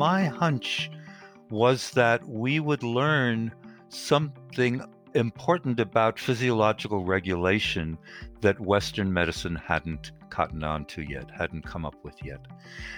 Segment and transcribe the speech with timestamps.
[0.00, 0.90] my hunch
[1.50, 3.52] was that we would learn
[3.90, 7.98] something important about physiological regulation
[8.40, 12.40] that Western medicine hadn't gotten on to yet, hadn't come up with yet.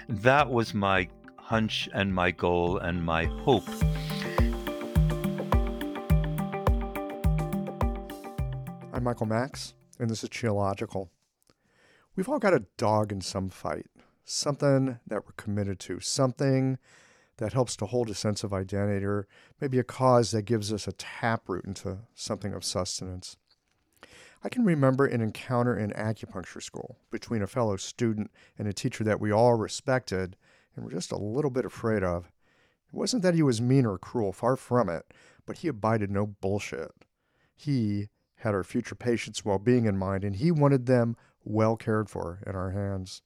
[0.07, 3.67] That was my hunch and my goal and my hope.
[8.93, 11.09] I'm Michael Max, and this is Qiological.
[12.15, 13.87] We've all got a dog in some fight,
[14.25, 16.77] something that we're committed to, something
[17.37, 19.27] that helps to hold a sense of identity, or
[19.59, 23.37] maybe a cause that gives us a taproot into something of sustenance.
[24.43, 29.03] I can remember an encounter in acupuncture school between a fellow student and a teacher
[29.05, 30.35] that we all respected
[30.75, 32.31] and were just a little bit afraid of.
[32.87, 35.05] It wasn't that he was mean or cruel, far from it,
[35.45, 36.91] but he abided no bullshit.
[37.55, 42.09] He had our future patients' well being in mind, and he wanted them well cared
[42.09, 43.21] for in our hands.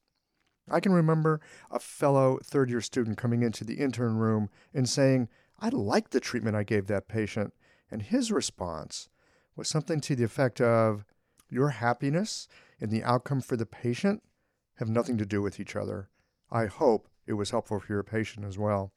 [0.70, 5.30] I can remember a fellow third year student coming into the intern room and saying,
[5.60, 7.54] I like the treatment I gave that patient.
[7.90, 9.10] And his response
[9.56, 11.06] was something to the effect of,
[11.50, 12.48] Your happiness
[12.80, 14.22] and the outcome for the patient
[14.76, 16.10] have nothing to do with each other.
[16.52, 18.94] I hope it was helpful for your patient as well.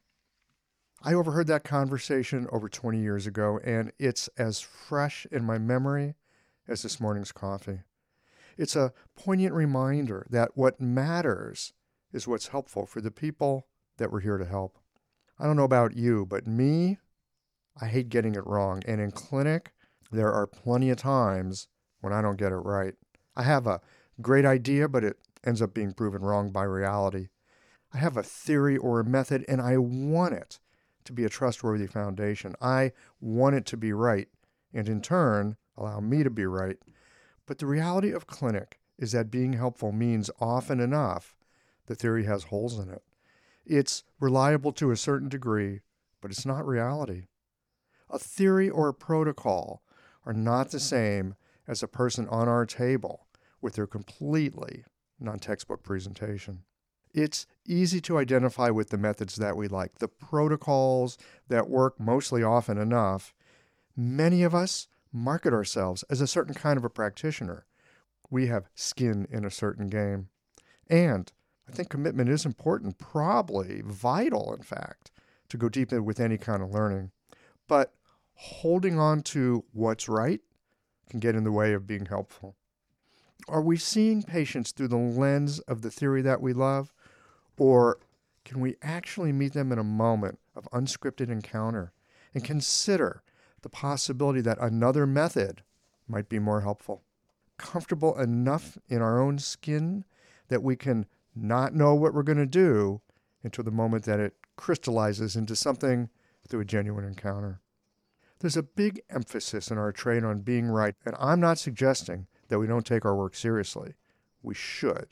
[1.03, 6.15] I overheard that conversation over 20 years ago, and it's as fresh in my memory
[6.67, 7.79] as this morning's coffee.
[8.57, 11.73] It's a poignant reminder that what matters
[12.13, 14.77] is what's helpful for the people that we're here to help.
[15.39, 16.97] I don't know about you, but me,
[17.79, 18.83] I hate getting it wrong.
[18.85, 19.71] And in clinic,
[20.11, 21.67] there are plenty of times
[22.01, 22.95] when I don't get it right.
[23.35, 23.81] I have a
[24.21, 27.29] great idea, but it ends up being proven wrong by reality.
[27.93, 30.59] I have a theory or a method, and I want it
[31.05, 32.55] to be a trustworthy foundation.
[32.61, 34.27] I want it to be right,
[34.73, 36.77] and in turn, allow me to be right.
[37.51, 41.35] But the reality of clinic is that being helpful means often enough
[41.87, 43.03] the theory has holes in it.
[43.65, 45.81] It's reliable to a certain degree,
[46.21, 47.23] but it's not reality.
[48.09, 49.83] A theory or a protocol
[50.25, 51.35] are not the same
[51.67, 53.27] as a person on our table
[53.59, 54.85] with their completely
[55.19, 56.63] non textbook presentation.
[57.13, 61.17] It's easy to identify with the methods that we like, the protocols
[61.49, 63.33] that work mostly often enough.
[63.97, 67.65] Many of us market ourselves as a certain kind of a practitioner.
[68.29, 70.29] We have skin in a certain game.
[70.89, 71.31] And
[71.67, 75.11] I think commitment is important, probably vital, in fact,
[75.49, 77.11] to go deep with any kind of learning.
[77.67, 77.93] But
[78.33, 80.41] holding on to what's right
[81.09, 82.55] can get in the way of being helpful.
[83.47, 86.93] Are we seeing patients through the lens of the theory that we love?
[87.57, 87.99] Or
[88.45, 91.91] can we actually meet them in a moment of unscripted encounter
[92.33, 93.23] and consider
[93.61, 95.63] the possibility that another method
[96.07, 97.03] might be more helpful.
[97.57, 100.03] Comfortable enough in our own skin
[100.47, 101.05] that we can
[101.35, 103.01] not know what we're going to do
[103.43, 106.09] until the moment that it crystallizes into something
[106.47, 107.61] through a genuine encounter.
[108.39, 112.59] There's a big emphasis in our trade on being right, and I'm not suggesting that
[112.59, 113.93] we don't take our work seriously.
[114.41, 115.09] We should.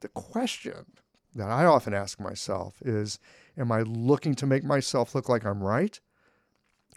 [0.00, 0.86] The question
[1.34, 3.18] that I often ask myself is
[3.56, 6.00] Am I looking to make myself look like I'm right?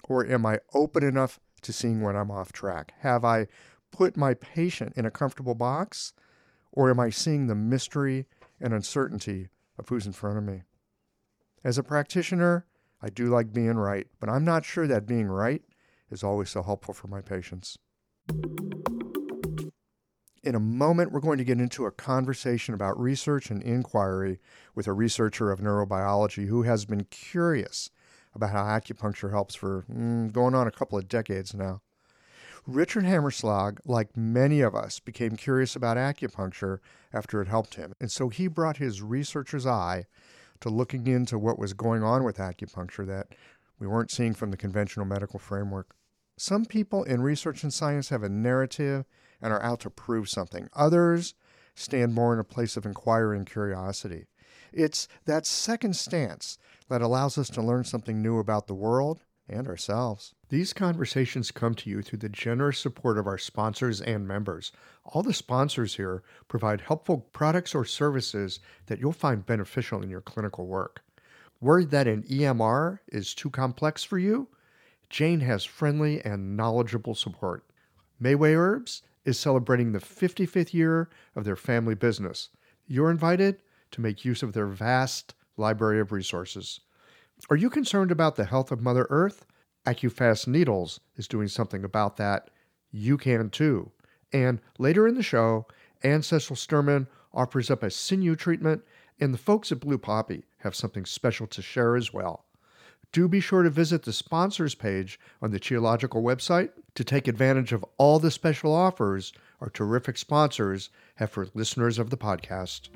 [0.08, 2.94] Or am I open enough to seeing when I'm off track?
[3.00, 3.48] Have I
[3.92, 6.14] put my patient in a comfortable box?
[6.72, 8.26] Or am I seeing the mystery
[8.62, 10.64] and uncertainty of who's in front of me?
[11.64, 12.66] As a practitioner,
[13.02, 15.64] I do like being right, but I'm not sure that being right
[16.10, 17.78] is always so helpful for my patients.
[20.44, 24.40] In a moment, we're going to get into a conversation about research and inquiry
[24.76, 27.90] with a researcher of neurobiology who has been curious
[28.38, 31.82] about how acupuncture helps for mm, going on a couple of decades now.
[32.66, 36.80] Richard Hammerschlag, like many of us, became curious about acupuncture
[37.14, 40.06] after it helped him, and so he brought his researcher's eye
[40.60, 43.28] to looking into what was going on with acupuncture that
[43.80, 45.96] we weren't seeing from the conventional medical framework.
[46.38, 49.06] Some people in research and science have a narrative
[49.42, 50.68] and are out to prove something.
[50.74, 51.36] Others
[51.76, 54.26] stand more in a place of inquiry and curiosity.
[54.78, 59.68] It's that second stance that allows us to learn something new about the world and
[59.68, 60.36] ourselves.
[60.50, 64.72] These conversations come to you through the generous support of our sponsors and members.
[65.04, 70.22] All the sponsors here provide helpful products or services that you'll find beneficial in your
[70.22, 71.02] clinical work.
[71.60, 74.48] Worried that an EMR is too complex for you?
[75.10, 77.66] Jane has friendly and knowledgeable support.
[78.22, 82.50] Mayway Herbs is celebrating the 55th year of their family business.
[82.86, 83.58] You're invited
[83.92, 86.80] to make use of their vast library of resources.
[87.50, 89.46] Are you concerned about the health of Mother Earth?
[89.86, 92.50] AccuFast Needles is doing something about that.
[92.92, 93.92] You can too.
[94.34, 95.66] And later in the show,
[96.04, 98.84] Anne Cecil Sturman offers up a sinew treatment,
[99.20, 102.46] and the folks at Blue Poppy have something special to share as well.
[103.14, 107.72] Do be sure to visit the sponsors page on the Qiological website to take advantage
[107.72, 109.32] of all the special offers
[109.62, 112.90] our terrific sponsors have for listeners of the podcast.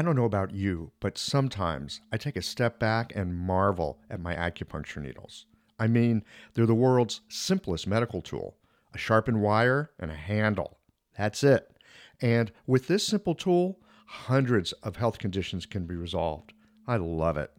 [0.00, 4.18] I don't know about you, but sometimes I take a step back and marvel at
[4.18, 5.44] my acupuncture needles.
[5.78, 6.24] I mean,
[6.54, 8.56] they're the world's simplest medical tool
[8.94, 10.78] a sharpened wire and a handle.
[11.18, 11.76] That's it.
[12.22, 16.54] And with this simple tool, hundreds of health conditions can be resolved.
[16.86, 17.52] I love it.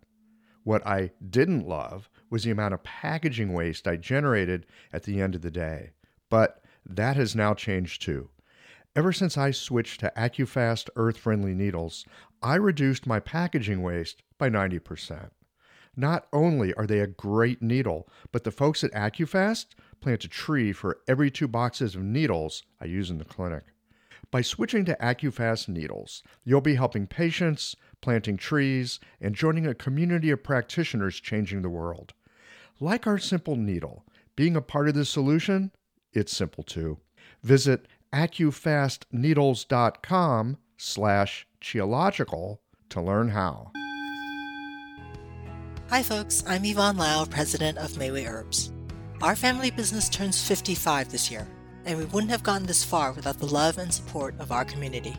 [0.64, 5.36] What I didn't love was the amount of packaging waste I generated at the end
[5.36, 5.92] of the day.
[6.32, 8.32] But that has now changed too.
[8.94, 12.06] Ever since I switched to AccuFast earth friendly needles,
[12.42, 15.30] I reduced my packaging waste by 90%.
[15.96, 19.68] Not only are they a great needle, but the folks at AccuFast
[20.00, 23.66] plant a tree for every two boxes of needles I use in the clinic.
[24.32, 30.32] By switching to AccuFast needles, you'll be helping patients, planting trees, and joining a community
[30.32, 32.14] of practitioners changing the world.
[32.80, 34.06] Like our simple needle,
[34.36, 35.72] being a part of the solution,
[36.14, 36.98] it's simple too.
[37.44, 42.58] Visit accufastneedles.com slash qiological
[42.90, 43.72] to learn how.
[45.90, 48.72] Hi folks, I'm Yvonne Lau, president of Mayway Herbs.
[49.22, 51.48] Our family business turns 55 this year,
[51.86, 55.16] and we wouldn't have gotten this far without the love and support of our community.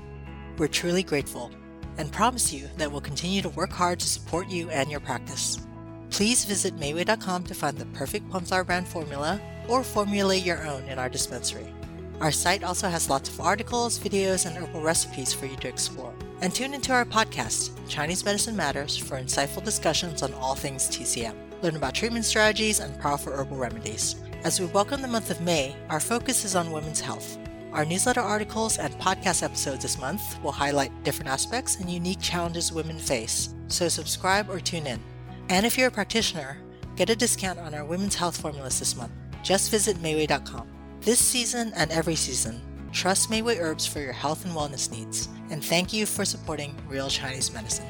[0.59, 1.53] We're truly grateful
[1.97, 5.64] and promise you that we'll continue to work hard to support you and your practice.
[6.11, 10.99] Please visit Mayway.com to find the perfect Plumflower brand formula or formulate your own in
[10.99, 11.73] our dispensary.
[12.20, 16.14] Our site also has lots of articles, videos, and herbal recipes for you to explore.
[16.41, 21.35] And tune into our podcast, Chinese Medicine Matters, for insightful discussions on all things TCM.
[21.62, 24.17] Learn about treatment strategies and powerful herbal remedies.
[24.44, 27.38] As we welcome the month of May, our focus is on women's health.
[27.73, 32.73] Our newsletter articles and podcast episodes this month will highlight different aspects and unique challenges
[32.73, 35.00] women face, so subscribe or tune in.
[35.49, 36.59] And if you're a practitioner,
[36.97, 39.12] get a discount on our women's health formulas this month.
[39.43, 40.72] Just visit Mayway.com.
[41.02, 42.62] This season and every season,
[42.93, 47.08] trust Mayway Herbs for your health and wellness needs, and thank you for supporting Real
[47.08, 47.88] Chinese Medicine.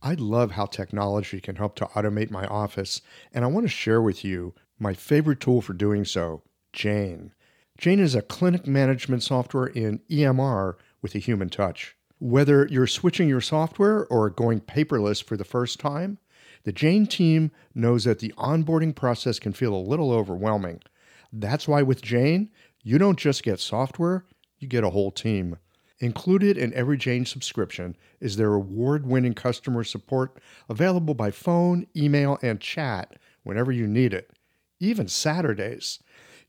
[0.00, 3.02] I love how technology can help to automate my office,
[3.32, 7.32] and I want to share with you my favorite tool for doing so, Jane.
[7.76, 11.96] Jane is a clinic management software in EMR with a human touch.
[12.20, 16.18] Whether you're switching your software or going paperless for the first time,
[16.64, 20.80] the Jane team knows that the onboarding process can feel a little overwhelming.
[21.32, 22.50] That's why with Jane,
[22.82, 24.24] you don't just get software,
[24.58, 25.58] you get a whole team.
[26.00, 30.38] Included in every Jane subscription is their award winning customer support
[30.68, 34.30] available by phone, email, and chat whenever you need it,
[34.80, 36.00] even Saturdays.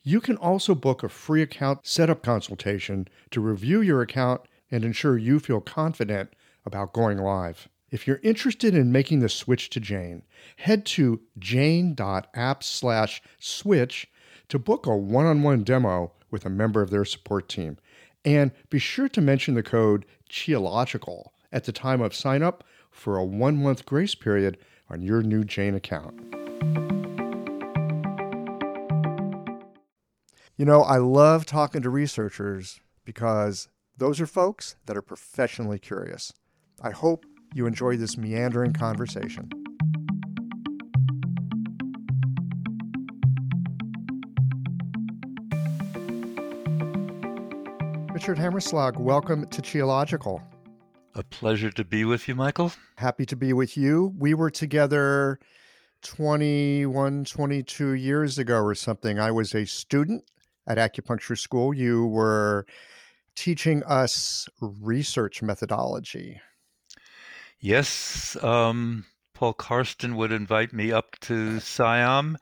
[0.02, 4.42] You can also book a free account setup consultation to review your account
[4.72, 6.34] and ensure you feel confident
[6.66, 7.70] about going live.
[7.96, 10.24] If you're interested in making the switch to Jane,
[10.58, 14.12] head to jane.app slash switch
[14.50, 17.78] to book a one-on-one demo with a member of their support team.
[18.26, 23.16] And be sure to mention the code QIOLOGICAL at the time of sign up for
[23.16, 24.58] a one-month grace period
[24.90, 26.20] on your new Jane account.
[30.58, 36.34] You know, I love talking to researchers because those are folks that are professionally curious.
[36.82, 39.50] I hope you enjoy this meandering conversation.
[48.12, 50.42] Richard Hammerschlag, welcome to Qiological.
[51.16, 52.74] A pleasure to be with you, Michael.
[52.98, 54.14] Happy to be with you.
[54.18, 55.40] We were together
[56.04, 59.18] 21, 22 years ago or something.
[59.18, 60.26] I was a student
[60.68, 61.74] at acupuncture school.
[61.74, 62.66] You were
[63.36, 66.42] teaching us research methodology.
[67.60, 72.38] Yes, um, Paul Karsten would invite me up to Siam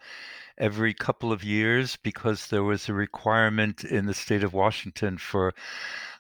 [0.57, 5.53] every couple of years because there was a requirement in the state of Washington for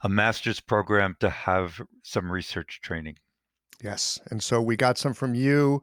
[0.01, 3.17] a master's program to have some research training.
[3.83, 5.81] Yes, and so we got some from you.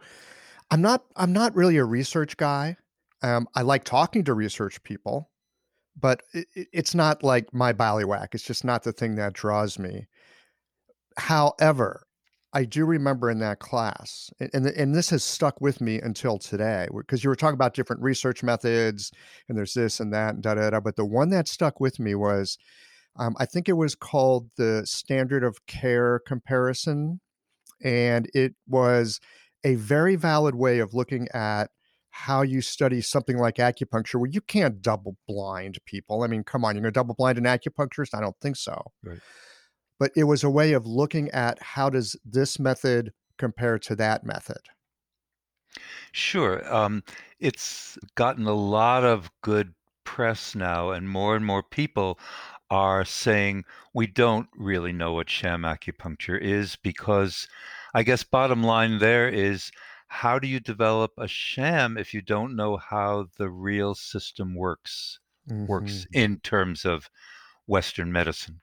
[0.70, 1.04] I'm not.
[1.16, 2.76] I'm not really a research guy.
[3.22, 5.30] Um, I like talking to research people,
[5.98, 8.28] but it, it's not like my ballywhack.
[8.32, 10.06] It's just not the thing that draws me.
[11.18, 12.06] However,
[12.52, 16.88] I do remember in that class, and and this has stuck with me until today,
[16.96, 19.12] because you were talking about different research methods,
[19.48, 20.80] and there's this and that, and da da da.
[20.80, 22.58] But the one that stuck with me was,
[23.16, 27.20] um, I think it was called the standard of care comparison,
[27.84, 29.20] and it was
[29.62, 31.70] a very valid way of looking at
[32.10, 36.24] how you study something like acupuncture, where you can't double blind people.
[36.24, 38.12] I mean, come on, you're going to double blind an acupuncturist?
[38.12, 38.90] I don't think so.
[39.04, 39.20] Right
[40.00, 44.24] but it was a way of looking at how does this method compare to that
[44.26, 44.62] method.
[46.12, 46.62] Sure.
[46.72, 47.02] Um,
[47.38, 52.18] it's gotten a lot of good press now, and more and more people
[52.70, 53.64] are saying
[53.94, 57.48] we don't really know what sham acupuncture is because
[57.94, 59.72] I guess bottom line there is
[60.08, 65.18] how do you develop a sham if you don't know how the real system works
[65.66, 66.12] works Mhm.
[66.12, 67.10] in terms of
[67.66, 68.60] Western medicine?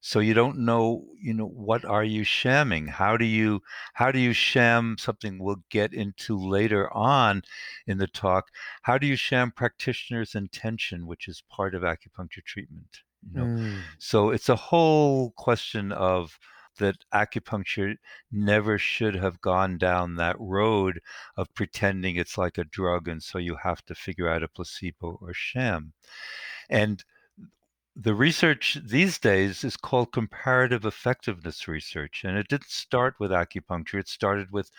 [0.00, 2.86] So you don't know, you know, what are you shamming?
[2.88, 3.62] How do you
[3.94, 7.42] how do you sham something we'll get into later on
[7.86, 8.50] in the talk?
[8.82, 13.02] How do you sham practitioner's intention, which is part of acupuncture treatment?
[13.22, 13.90] You know, Mm.
[13.98, 16.38] so it's a whole question of
[16.78, 17.96] that acupuncture
[18.32, 21.00] never should have gone down that road
[21.36, 25.18] of pretending it's like a drug and so you have to figure out a placebo
[25.20, 25.92] or sham.
[26.70, 27.04] And
[27.96, 33.98] the research these days is called comparative effectiveness research and it didn't start with acupuncture
[33.98, 34.70] it started with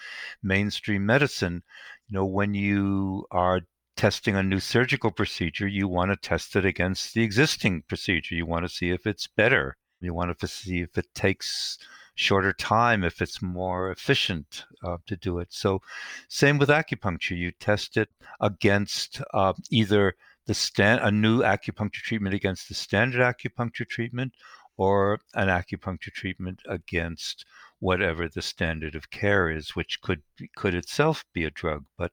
[0.41, 1.63] mainstream medicine.
[2.07, 3.61] You know when you are
[3.97, 8.35] testing a new surgical procedure you want to test it against the existing procedure.
[8.35, 9.77] You want to see if it's better.
[9.99, 11.77] You want to see if it takes
[12.15, 15.47] shorter time if it's more efficient uh, to do it.
[15.51, 15.81] So
[16.27, 17.37] same with acupuncture.
[17.37, 20.15] You test it against uh, either
[20.47, 24.33] the stand a new acupuncture treatment against the standard acupuncture treatment
[24.77, 27.45] or an acupuncture treatment against
[27.79, 30.21] whatever the standard of care is which could
[30.55, 31.85] could itself be a drug.
[31.97, 32.11] But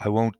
[0.00, 0.36] i won't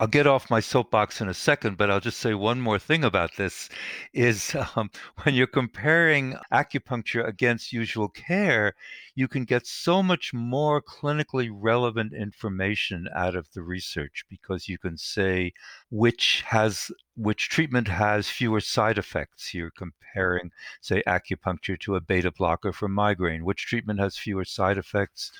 [0.00, 3.04] I'll get off my soapbox in a second, but I'll just say one more thing
[3.04, 3.68] about this
[4.12, 4.90] is um,
[5.22, 8.74] when you're comparing acupuncture against usual care,
[9.14, 14.78] you can get so much more clinically relevant information out of the research because you
[14.78, 15.52] can say
[15.90, 19.52] which has which treatment has fewer side effects.
[19.52, 20.50] You're comparing,
[20.80, 23.44] say, acupuncture to a beta blocker for migraine.
[23.44, 25.30] Which treatment has fewer side effects?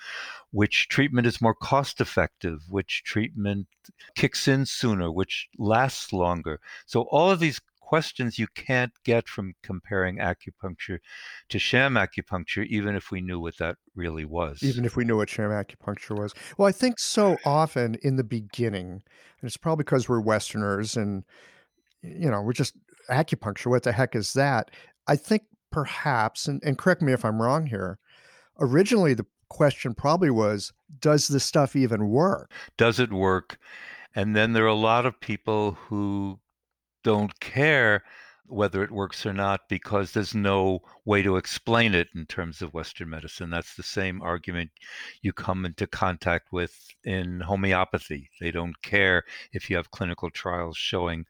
[0.50, 2.60] Which treatment is more cost effective?
[2.68, 3.68] Which treatment
[4.14, 5.10] kicks in sooner?
[5.10, 6.60] Which lasts longer?
[6.84, 7.60] So, all of these
[7.92, 10.98] questions you can't get from comparing acupuncture
[11.50, 14.62] to sham acupuncture, even if we knew what that really was.
[14.62, 16.32] Even if we knew what sham acupuncture was.
[16.56, 19.02] Well, I think so often in the beginning, and
[19.42, 21.24] it's probably because we're Westerners and
[22.02, 22.72] you know, we're just
[23.10, 24.70] acupuncture, what the heck is that?
[25.06, 27.98] I think perhaps, and, and correct me if I'm wrong here,
[28.58, 32.50] originally the question probably was, does this stuff even work?
[32.78, 33.58] Does it work?
[34.14, 36.38] And then there are a lot of people who
[37.02, 38.02] don't care
[38.46, 42.74] whether it works or not because there's no way to explain it in terms of
[42.74, 43.50] Western medicine.
[43.50, 44.70] That's the same argument
[45.22, 48.30] you come into contact with in homeopathy.
[48.40, 51.24] They don't care if you have clinical trials showing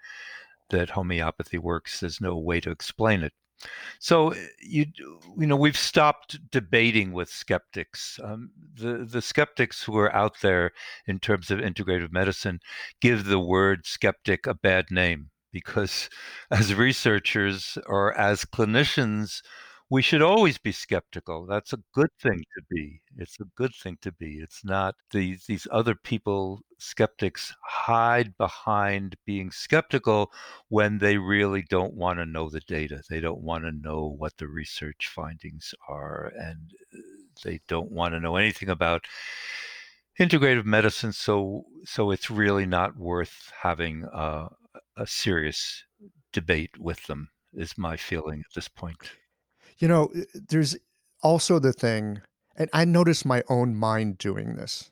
[0.70, 2.00] that homeopathy works.
[2.00, 3.32] There's no way to explain it.
[4.00, 4.86] So you
[5.38, 8.18] you know we've stopped debating with skeptics.
[8.24, 10.72] Um, the the skeptics who are out there
[11.06, 12.58] in terms of integrative medicine
[13.00, 16.08] give the word skeptic a bad name because
[16.50, 19.42] as researchers or as clinicians
[19.92, 21.44] we should always be skeptical.
[21.44, 23.02] That's a good thing to be.
[23.18, 24.38] It's a good thing to be.
[24.42, 30.32] It's not these these other people skeptics hide behind being skeptical
[30.68, 33.02] when they really don't want to know the data.
[33.10, 36.98] They don't want to know what the research findings are and uh,
[37.44, 39.04] they don't want to know anything about
[40.18, 44.46] integrative medicine so so it's really not worth having a,
[44.96, 45.84] a serious
[46.32, 49.12] debate with them is my feeling at this point.
[49.78, 50.76] You know, there's
[51.22, 52.20] also the thing,
[52.56, 54.90] and I notice my own mind doing this.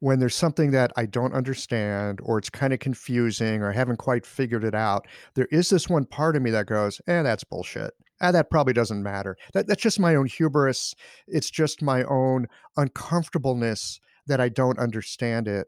[0.00, 3.96] When there's something that I don't understand or it's kind of confusing or I haven't
[3.96, 7.42] quite figured it out, there is this one part of me that goes, eh, that's
[7.42, 7.92] bullshit.
[8.20, 9.36] Ah, that probably doesn't matter.
[9.54, 10.94] That, that's just my own hubris.
[11.26, 15.66] It's just my own uncomfortableness that I don't understand it.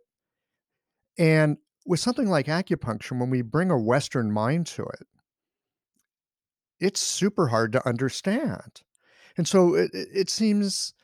[1.19, 5.07] And with something like acupuncture, when we bring a Western mind to it,
[6.79, 8.83] it's super hard to understand.
[9.37, 10.95] And so it, it, seems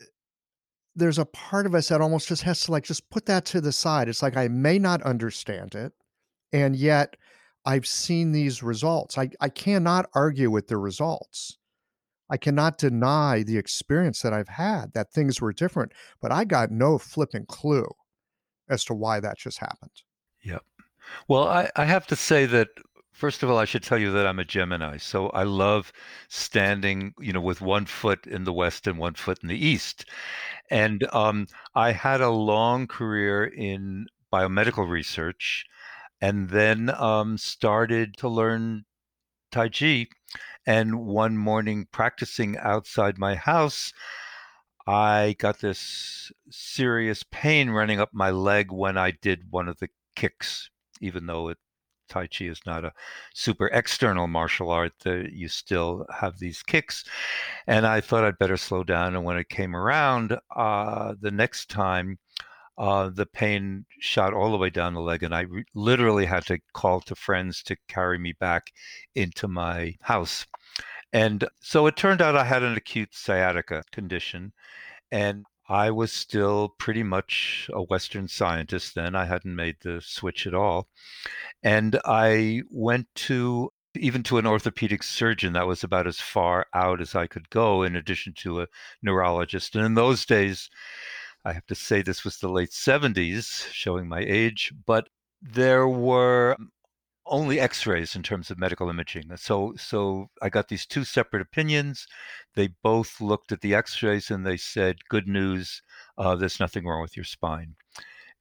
[0.00, 0.04] eh,
[0.94, 3.60] there's a part of us that almost just has to like just put that to
[3.60, 4.08] the side.
[4.08, 5.92] It's like I may not understand it,
[6.52, 7.16] and yet
[7.64, 9.18] I've seen these results.
[9.18, 11.58] I, I cannot argue with the results.
[12.30, 16.70] I cannot deny the experience that I've had that things were different, but I got
[16.70, 17.88] no flipping clue
[18.70, 20.02] as to why that just happened.
[20.42, 20.62] Yep.
[21.28, 22.68] Well, I, I have to say that
[23.20, 25.92] First of all, I should tell you that I'm a Gemini, so I love
[26.28, 30.06] standing, you know, with one foot in the West and one foot in the East.
[30.70, 35.66] And um, I had a long career in biomedical research,
[36.22, 38.86] and then um, started to learn
[39.52, 40.06] Tai Chi.
[40.64, 43.92] And one morning, practicing outside my house,
[44.86, 49.88] I got this serious pain running up my leg when I did one of the
[50.16, 50.70] kicks,
[51.00, 51.58] even though it,
[52.08, 52.92] Tai Chi is not a
[53.34, 57.04] super external martial art, the, you still have these kicks.
[57.68, 59.14] And I thought I'd better slow down.
[59.14, 62.18] And when it came around, uh, the next time,
[62.80, 66.46] uh, the pain shot all the way down the leg, and I re- literally had
[66.46, 68.72] to call to friends to carry me back
[69.14, 70.46] into my house.
[71.12, 74.52] And so it turned out I had an acute sciatica condition,
[75.10, 79.14] and I was still pretty much a Western scientist then.
[79.14, 80.88] I hadn't made the switch at all.
[81.62, 85.52] And I went to even to an orthopedic surgeon.
[85.52, 88.66] That was about as far out as I could go, in addition to a
[89.02, 89.74] neurologist.
[89.74, 90.70] And in those days,
[91.44, 95.08] I have to say this was the late 70s, showing my age, but
[95.42, 96.56] there were
[97.30, 99.34] only x-rays in terms of medical imaging.
[99.36, 102.06] So so I got these two separate opinions.
[102.54, 105.82] They both looked at the x-rays and they said, "Good news,
[106.18, 107.76] uh, there's nothing wrong with your spine."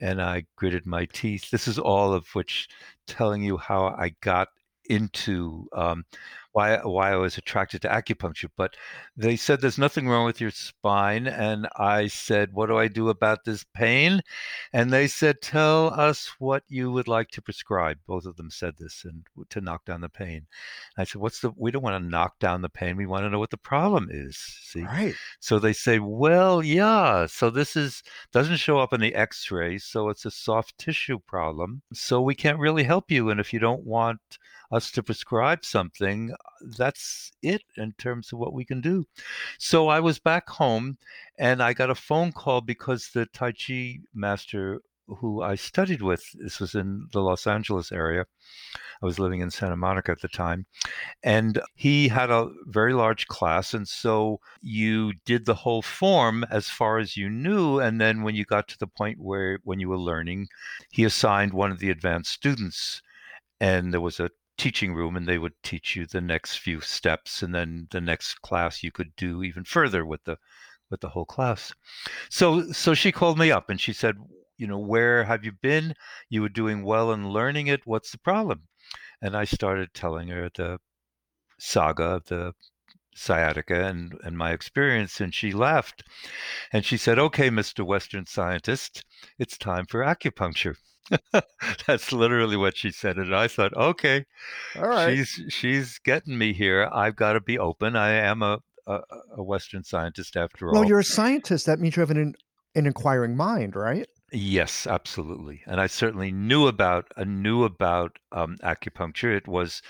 [0.01, 1.49] And I gritted my teeth.
[1.51, 2.67] This is all of which
[3.07, 4.49] telling you how I got
[4.89, 6.05] into um,
[6.59, 8.49] why why I was attracted to acupuncture.
[8.57, 8.75] But
[9.15, 13.07] they said there's nothing wrong with your spine, and I said, "What do I do
[13.09, 14.21] about this pain?"
[14.73, 18.73] And they said, "Tell us what you would like to prescribe." Both of them said
[18.77, 20.47] this, and to knock down the pain.
[20.97, 21.51] I said, "What's the?
[21.55, 22.97] We don't want to knock down the pain.
[22.97, 25.15] We want to know what the problem is." See, Right.
[25.39, 27.25] so they say, "Well, yeah.
[27.27, 31.81] So this is doesn't show up in the X-ray, so it's a soft tissue problem.
[31.93, 33.29] So we can't really help you.
[33.29, 34.39] And if you don't want
[34.71, 36.33] us to prescribe something,
[36.77, 39.05] that's it in terms of what we can do.
[39.57, 40.97] So I was back home
[41.37, 44.81] and I got a phone call because the Tai Chi master
[45.17, 48.25] who I studied with, this was in the Los Angeles area.
[49.01, 50.65] I was living in Santa Monica at the time.
[51.23, 53.73] And he had a very large class.
[53.73, 57.79] And so you did the whole form as far as you knew.
[57.79, 60.47] And then when you got to the point where, when you were learning,
[60.91, 63.01] he assigned one of the advanced students.
[63.61, 67.41] And there was a teaching room and they would teach you the next few steps
[67.41, 70.37] and then the next class you could do even further with the
[70.91, 71.73] with the whole class.
[72.29, 74.15] So so she called me up and she said
[74.57, 75.93] you know where have you been?
[76.29, 77.81] You were doing well and learning it.
[77.85, 78.67] What's the problem?
[79.21, 80.79] And i started telling her the
[81.59, 82.53] saga of the
[83.19, 86.03] sciatica and, and my experience and she laughed
[86.71, 89.03] and she said okay mr western scientist
[89.37, 90.75] it's time for acupuncture
[91.87, 94.25] that's literally what she said and i thought okay
[94.75, 95.17] All right.
[95.17, 99.01] she's she's getting me here i've got to be open i am a a,
[99.37, 101.65] a western scientist after well, all Well, you're a scientist.
[101.67, 102.35] That means you have an
[102.75, 104.07] an inquiring mind, right?
[104.31, 105.63] Yes, absolutely.
[105.65, 109.35] And I certainly knew about I knew about um, acupuncture.
[109.35, 109.81] It was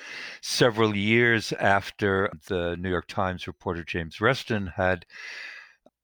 [0.41, 5.05] several years after the New York Times reporter James Reston had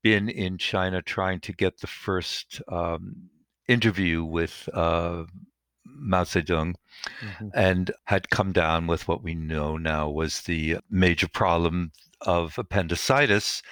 [0.02, 3.30] been in China trying to get the first um,
[3.68, 5.24] interview with uh,
[5.86, 6.74] Mao Zedong
[7.22, 7.50] Mhm.
[7.54, 13.62] and had come down with what we know now was the major problem of appendicitis.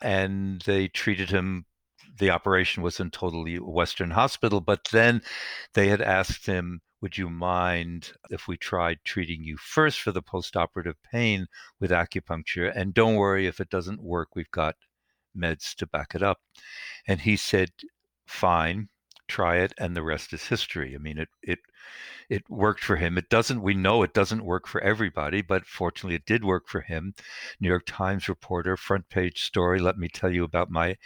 [0.00, 1.66] And they treated him.
[2.16, 5.22] The operation was in totally Western hospital, but then
[5.74, 10.22] they had asked him, Would you mind if we tried treating you first for the
[10.22, 11.46] postoperative pain
[11.80, 12.70] with acupuncture?
[12.74, 14.76] And don't worry if it doesn't work, we've got
[15.36, 16.40] meds to back it up.
[17.06, 17.70] And he said,
[18.26, 18.88] Fine,
[19.28, 20.94] try it, and the rest is history.
[20.94, 21.58] I mean, it it
[22.28, 23.16] it worked for him.
[23.18, 23.62] It doesn't.
[23.62, 27.14] We know it doesn't work for everybody, but fortunately, it did work for him.
[27.60, 29.80] New York Times reporter, front page story.
[29.80, 30.96] Let me tell you about my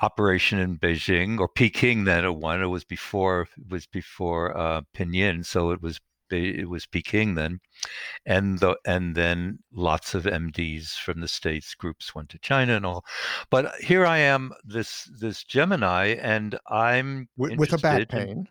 [0.00, 2.04] operation in Beijing or Peking.
[2.04, 2.62] Then it one.
[2.62, 3.42] It was before.
[3.58, 7.60] It was before uh, Pinyin, so it was it was Peking then,
[8.24, 12.84] and the and then lots of MDs from the states groups went to China and
[12.84, 13.04] all.
[13.50, 18.34] But here I am, this this Gemini, and I'm With, with a back interested in-
[18.36, 18.48] pain.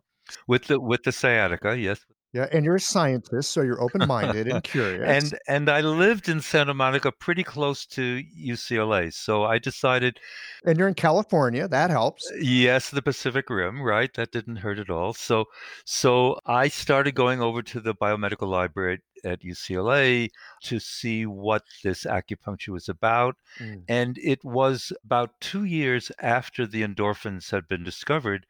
[0.47, 1.99] with the with the sciatica, yes.
[2.36, 5.06] Yeah, and you're a scientist, so you're open-minded and curious.
[5.08, 10.19] And and I lived in Santa Monica, pretty close to UCLA, so I decided,
[10.65, 11.65] and you're in California.
[11.69, 12.30] That helps.
[12.38, 14.13] yes, the Pacific Rim, right?
[14.15, 15.13] That didn't hurt at all.
[15.13, 15.45] So
[15.86, 20.30] so I started going over to the biomedical library at UCLA
[20.63, 23.36] to see what this acupuncture was about.
[23.60, 23.84] Mm.
[23.88, 28.45] And it was about two years after the endorphins had been discovered.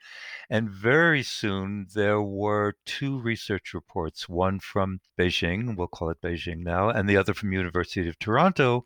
[0.50, 6.64] And very soon there were two research reports, one from Beijing, we'll call it Beijing
[6.64, 8.86] now, and the other from University of Toronto,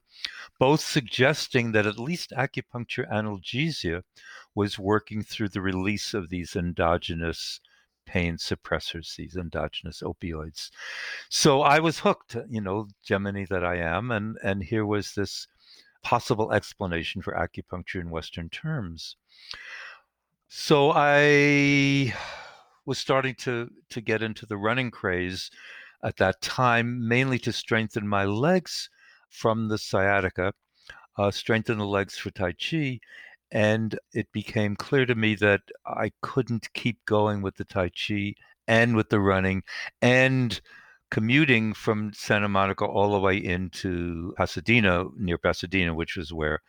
[0.60, 4.04] both suggesting that at least acupuncture analgesia
[4.56, 7.60] was working through the release of these endogenous
[8.10, 10.72] pain suppressors, these endogenous opioids.
[11.30, 15.48] So I was hooked, you know, Gemini that I am, and and here was this
[16.02, 19.15] possible explanation for acupuncture in Western terms.
[20.48, 22.15] So I
[22.88, 25.52] was starting to to get into the running craze
[26.04, 28.89] at that time, mainly to strengthen my legs
[29.30, 30.54] from the sciatica,
[31.17, 33.00] uh, strengthen the legs for Tai Chi.
[33.52, 38.36] And it became clear to me that I couldn't keep going with the Tai Chi
[38.68, 39.64] and with the running
[40.02, 40.62] and
[41.10, 46.62] commuting from Santa Monica all the way into Pasadena, near Pasadena, which was where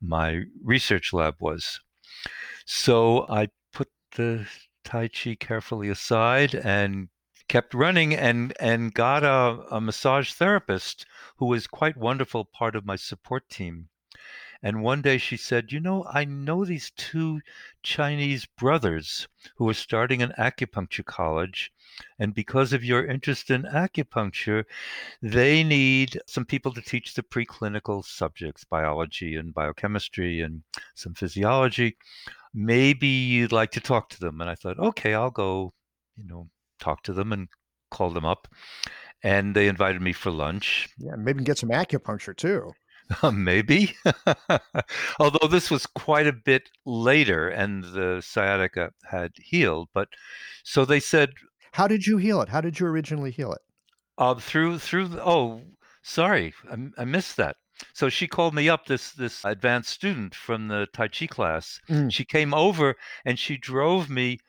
[0.00, 1.80] my research lab was.
[2.66, 4.46] So I put the
[4.84, 7.08] Tai Chi carefully aside and
[7.48, 11.06] kept running and and got a, a massage therapist
[11.38, 13.88] who was quite wonderful part of my support team
[14.62, 17.40] and one day she said, You know, I know these two
[17.82, 21.70] Chinese brothers who are starting an acupuncture college.
[22.18, 24.64] And because of your interest in acupuncture,
[25.22, 30.62] they need some people to teach the preclinical subjects, biology and biochemistry and
[30.94, 31.96] some physiology.
[32.52, 34.40] Maybe you'd like to talk to them.
[34.40, 35.72] And I thought, okay, I'll go,
[36.16, 36.48] you know,
[36.80, 37.48] talk to them and
[37.90, 38.48] call them up.
[39.22, 40.88] And they invited me for lunch.
[40.98, 42.72] Yeah, maybe get some acupuncture too.
[43.32, 43.94] Maybe.
[45.18, 49.88] Although this was quite a bit later and the sciatica had healed.
[49.94, 50.08] But
[50.64, 51.30] so they said.
[51.72, 52.48] How did you heal it?
[52.48, 53.60] How did you originally heal it?
[54.16, 55.62] Uh, through, through, the, oh,
[56.02, 57.56] sorry, I, I, missed that.
[57.92, 61.80] So she called me up, this this advanced student from the Tai Chi class.
[61.88, 62.12] Mm.
[62.12, 64.40] She came over and she drove me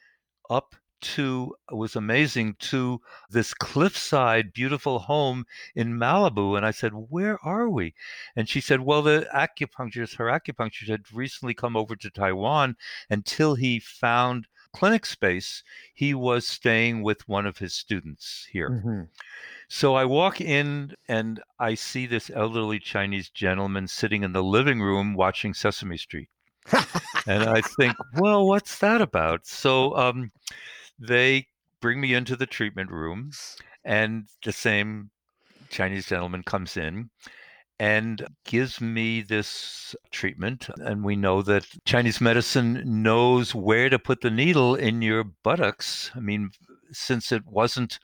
[0.49, 7.39] up to was amazing to this cliffside beautiful home in Malibu and I said where
[7.43, 7.93] are we
[8.35, 12.75] and she said well the acupuncturist her acupuncturist had recently come over to Taiwan
[13.09, 19.03] until he found clinic space he was staying with one of his students here mm-hmm.
[19.71, 24.81] So I walk in and I see this elderly Chinese gentleman sitting in the living
[24.81, 26.27] room watching Sesame Street.
[27.27, 29.45] and I think, well, what's that about?
[29.45, 30.31] So um,
[30.99, 31.47] they
[31.81, 33.31] bring me into the treatment room,
[33.83, 35.11] and the same
[35.69, 37.09] Chinese gentleman comes in
[37.79, 40.69] and gives me this treatment.
[40.79, 46.11] And we know that Chinese medicine knows where to put the needle in your buttocks.
[46.13, 46.51] I mean,
[46.91, 47.99] since it wasn't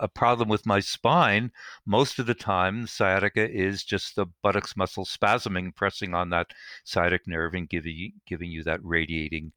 [0.00, 1.50] a problem with my spine,
[1.84, 6.52] most of the time, sciatica is just the buttocks muscle spasming, pressing on that
[6.84, 9.52] sciatic nerve and giving, giving you that radiating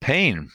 [0.00, 0.50] pain.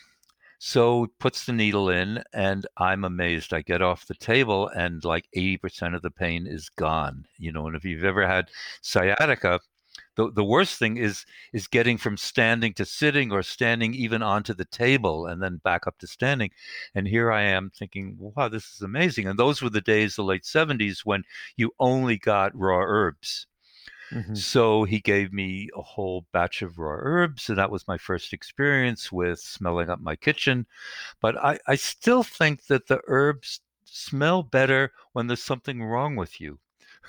[0.64, 3.52] So puts the needle in, and I'm amazed.
[3.52, 7.26] I get off the table, and like 80% of the pain is gone.
[7.40, 8.52] You know, and if you've ever had
[8.84, 9.60] sciatica,
[10.18, 14.54] the, the worst thing is is getting from standing to sitting or standing even onto
[14.54, 16.52] the table and then back up to standing
[16.96, 20.24] and here i am thinking wow this is amazing and those were the days the
[20.24, 21.24] late 70s when
[21.58, 23.48] you only got raw herbs
[24.12, 24.36] Mm-hmm.
[24.36, 28.34] So he gave me a whole batch of raw herbs, and that was my first
[28.34, 30.66] experience with smelling up my kitchen.
[31.22, 36.42] But I, I still think that the herbs smell better when there's something wrong with
[36.42, 36.60] you.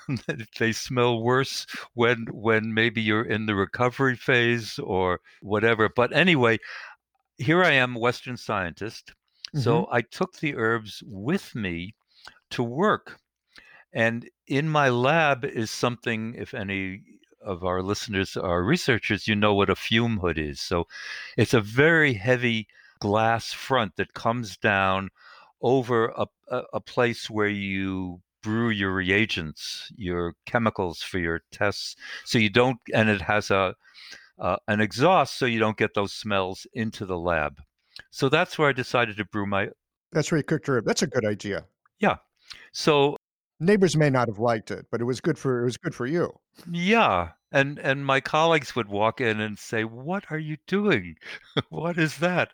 [0.59, 5.89] they smell worse when when maybe you're in the recovery phase or whatever.
[5.89, 6.59] But anyway,
[7.39, 9.13] here I am, Western scientist.
[9.49, 9.61] Mm-hmm.
[9.61, 11.95] So I took the herbs with me
[12.51, 13.19] to work
[13.93, 17.03] and in my lab is something, if any
[17.45, 20.61] of our listeners are researchers, you know what a fume hood is.
[20.61, 20.87] So
[21.37, 22.69] it's a very heavy
[23.01, 25.11] glass front that comes down
[25.61, 26.27] over a,
[26.73, 31.97] a, place where you brew your reagents, your chemicals for your tests.
[32.25, 33.75] So you don't, and it has a
[34.39, 37.61] uh, an exhaust so you don't get those smells into the lab.
[38.11, 39.69] So that's where I decided to brew my.
[40.11, 40.83] That's where you cooked your.
[40.83, 41.65] That's a good idea.
[42.01, 42.17] Yeah.
[42.73, 43.17] So
[43.63, 46.07] neighbors may not have liked it, but it was good for it was good for
[46.07, 46.39] you.
[46.71, 47.31] Yeah.
[47.53, 51.17] And and my colleagues would walk in and say, "What are you doing?
[51.69, 52.53] what is that?"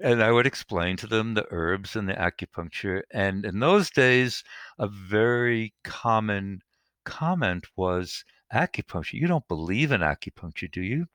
[0.00, 3.02] And I would explain to them the herbs and the acupuncture.
[3.12, 4.44] And in those days,
[4.78, 6.60] a very common
[7.04, 9.14] comment was acupuncture.
[9.14, 11.06] You don't believe in acupuncture, do you?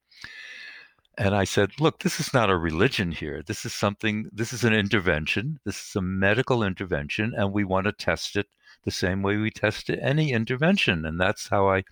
[1.17, 3.43] And I said, look, this is not a religion here.
[3.45, 5.59] This is something, this is an intervention.
[5.63, 8.47] This is a medical intervention, and we want to test it
[8.83, 11.05] the same way we test any intervention.
[11.05, 11.83] And that's how I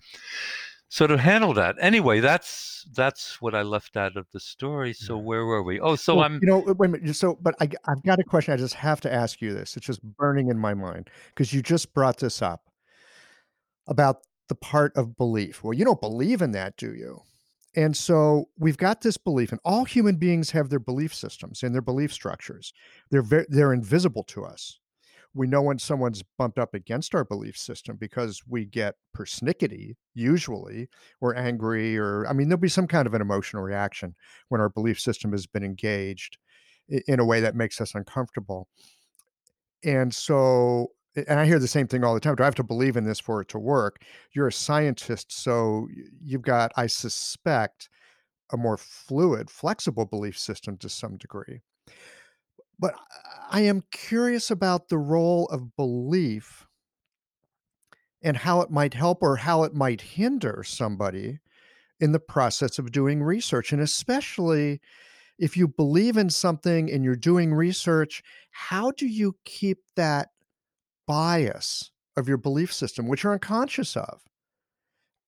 [0.88, 1.76] sort of handle that.
[1.80, 4.92] Anyway, that's that's what I left out of the story.
[4.92, 5.80] So where were we?
[5.80, 7.16] Oh, so well, I'm you know wait a minute.
[7.16, 8.52] So, but I I've got a question.
[8.52, 9.76] I just have to ask you this.
[9.76, 12.68] It's just burning in my mind because you just brought this up
[13.86, 15.64] about the part of belief.
[15.64, 17.22] Well, you don't believe in that, do you?
[17.74, 21.74] And so we've got this belief, and all human beings have their belief systems and
[21.74, 22.74] their belief structures.
[23.10, 24.78] They're ve- they're invisible to us.
[25.34, 30.88] We know when someone's bumped up against our belief system because we get persnickety, usually,
[31.20, 34.14] or angry, or I mean, there'll be some kind of an emotional reaction
[34.48, 36.38] when our belief system has been engaged
[37.06, 38.68] in a way that makes us uncomfortable.
[39.84, 42.34] And so, and I hear the same thing all the time.
[42.34, 44.02] Do I have to believe in this for it to work?
[44.34, 45.88] You're a scientist, so
[46.22, 47.88] you've got, I suspect,
[48.52, 51.60] a more fluid, flexible belief system to some degree.
[52.82, 52.96] But
[53.48, 56.66] I am curious about the role of belief
[58.20, 61.38] and how it might help or how it might hinder somebody
[62.00, 63.72] in the process of doing research.
[63.72, 64.80] And especially
[65.38, 70.30] if you believe in something and you're doing research, how do you keep that
[71.06, 74.22] bias of your belief system, which you're unconscious of,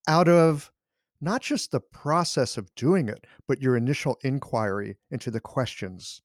[0.09, 0.73] out of
[1.21, 6.21] not just the process of doing it, but your initial inquiry into the questions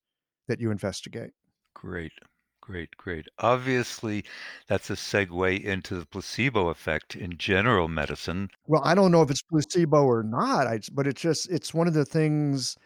[0.49, 1.31] that you investigate?
[1.75, 2.13] Great,
[2.61, 3.27] great, great.
[3.39, 4.25] Obviously,
[4.67, 8.49] that's a segue into the placebo effect in general medicine.
[8.67, 11.87] Well, I don't know if it's placebo or not, I, but it's just, it's one
[11.89, 12.77] of the things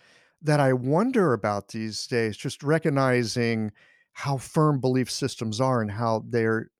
[0.42, 3.72] that I wonder about these days, just recognizing
[4.12, 6.70] how firm belief systems are and how they're,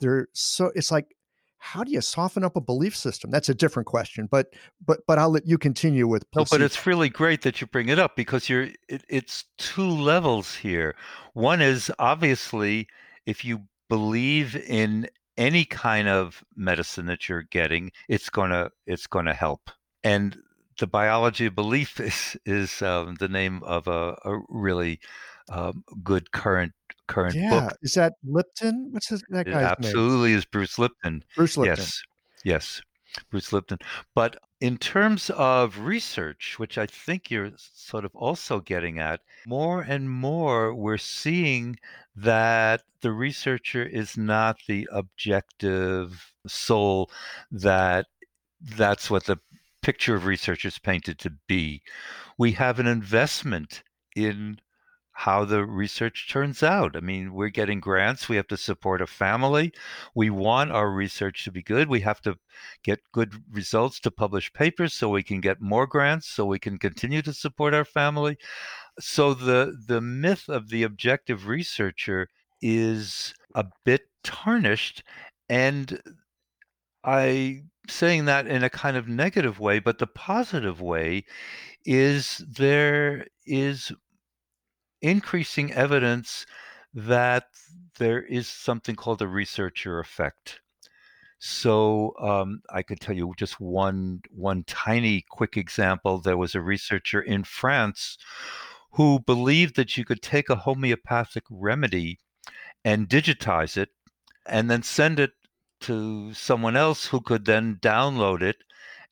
[0.00, 1.14] they're so, it's like,
[1.60, 3.30] how do you soften up a belief system?
[3.30, 6.86] That's a different question, but, but, but I'll let you continue with No, but it's
[6.86, 10.96] really great that you bring it up because you're it, it's two levels here.
[11.34, 12.88] One is obviously
[13.26, 19.34] if you believe in any kind of medicine that you're getting, it's gonna it's gonna
[19.34, 19.70] help.
[20.02, 20.38] And
[20.78, 24.98] the biology of belief is is um, the name of a, a really
[25.50, 26.72] um, good current
[27.10, 27.78] current Yeah, book.
[27.82, 28.88] is that Lipton?
[28.92, 29.94] What's his, that It guy's name?
[29.94, 31.24] absolutely is Bruce Lipton.
[31.36, 31.84] Bruce Lipton.
[31.84, 32.02] Yes,
[32.44, 32.82] yes,
[33.30, 33.78] Bruce Lipton.
[34.14, 39.82] But in terms of research, which I think you're sort of also getting at, more
[39.82, 41.78] and more we're seeing
[42.16, 47.10] that the researcher is not the objective soul
[47.50, 48.06] that
[48.76, 49.38] that's what the
[49.82, 51.82] picture of research is painted to be.
[52.38, 53.82] We have an investment
[54.14, 54.60] in
[55.20, 56.96] how the research turns out.
[56.96, 58.26] I mean, we're getting grants.
[58.26, 59.70] We have to support a family.
[60.14, 61.90] We want our research to be good.
[61.90, 62.36] We have to
[62.82, 66.78] get good results to publish papers so we can get more grants so we can
[66.78, 68.38] continue to support our family.
[68.98, 72.28] So the the myth of the objective researcher
[72.62, 75.04] is a bit tarnished
[75.50, 76.00] and
[77.04, 81.24] I saying that in a kind of negative way, but the positive way
[81.84, 83.92] is there is
[85.02, 86.46] increasing evidence
[86.94, 87.44] that
[87.98, 90.60] there is something called a researcher effect.
[91.38, 96.18] So um, I could tell you just one one tiny quick example.
[96.18, 98.18] There was a researcher in France
[98.92, 102.18] who believed that you could take a homeopathic remedy
[102.84, 103.90] and digitize it,
[104.46, 105.32] and then send it
[105.80, 108.56] to someone else who could then download it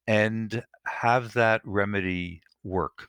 [0.06, 3.08] and have that remedy work.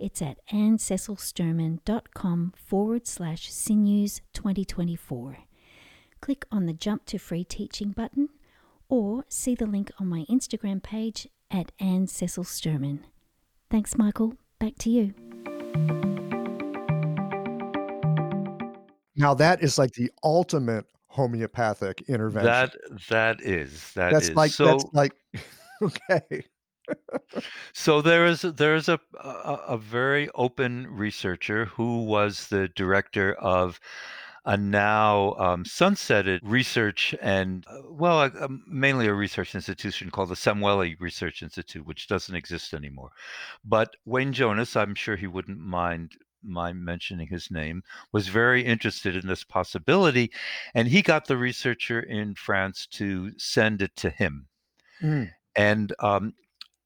[0.00, 5.38] It's at annececilsturman.com forward slash sinews 2024.
[6.20, 8.28] Click on the Jump to Free Teaching button
[8.88, 13.00] or see the link on my Instagram page at Anne Cecil Sturman.
[13.70, 14.34] Thanks, Michael.
[14.60, 15.14] Back to you.
[19.16, 22.52] Now that is like the ultimate homeopathic intervention.
[22.52, 22.76] That
[23.08, 24.36] that is that that's is.
[24.36, 25.16] like so that's like
[25.82, 26.44] okay.
[27.72, 33.34] So there is there is a, a a very open researcher who was the director
[33.34, 33.80] of
[34.48, 40.30] a now um, sunsetted research and, uh, well, uh, um, mainly a research institution called
[40.30, 43.10] the Samueli Research Institute, which doesn't exist anymore.
[43.62, 49.16] But Wayne Jonas, I'm sure he wouldn't mind my mentioning his name, was very interested
[49.16, 50.30] in this possibility.
[50.74, 54.46] And he got the researcher in France to send it to him.
[55.02, 55.30] Mm.
[55.56, 56.32] And um,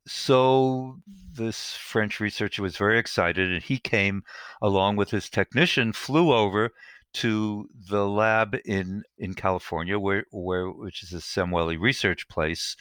[0.07, 0.99] so
[1.35, 4.23] this French researcher was very excited, and he came
[4.61, 6.71] along with his technician, flew over
[7.15, 12.77] to the lab in in California, where where which is a Samueli research place.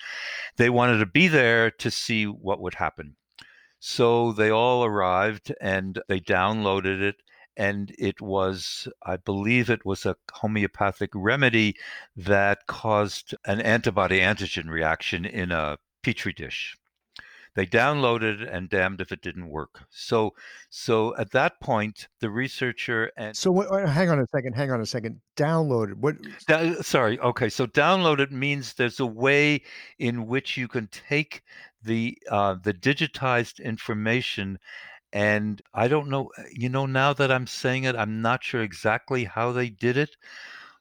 [0.57, 3.15] They wanted to be there to see what would happen.
[3.79, 7.15] So they all arrived and they downloaded it.
[7.57, 11.75] And it was, I believe it was a homeopathic remedy
[12.15, 16.77] that caused an antibody antigen reaction in a petri dish.
[17.53, 19.81] They downloaded and damned if it didn't work.
[19.89, 20.33] So,
[20.69, 24.71] so at that point, the researcher and so what, uh, hang on a second, hang
[24.71, 25.19] on a second.
[25.35, 26.15] Downloaded what?
[26.47, 27.49] Da, sorry, okay.
[27.49, 29.63] So downloaded means there's a way
[29.99, 31.43] in which you can take
[31.83, 34.57] the uh, the digitized information
[35.13, 38.61] and I don't know, uh, you know, now that I'm saying it, I'm not sure
[38.61, 40.15] exactly how they did it,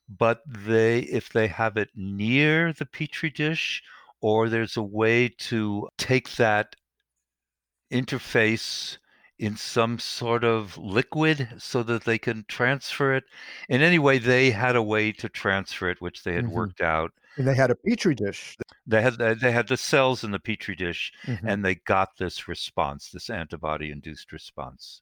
[0.09, 3.83] but they, if they have it near the petri dish
[4.21, 6.77] or there's a way to take that
[7.93, 8.99] interface
[9.39, 13.25] in some sort of liquid so that they can transfer it.
[13.71, 16.55] In any way, they had a way to transfer it, which they had mm-hmm.
[16.55, 17.13] worked out.
[17.39, 18.59] And they had a petri dish.
[18.87, 21.47] They had they had the cells in the petri dish, mm-hmm.
[21.47, 25.01] and they got this response, this antibody-induced response.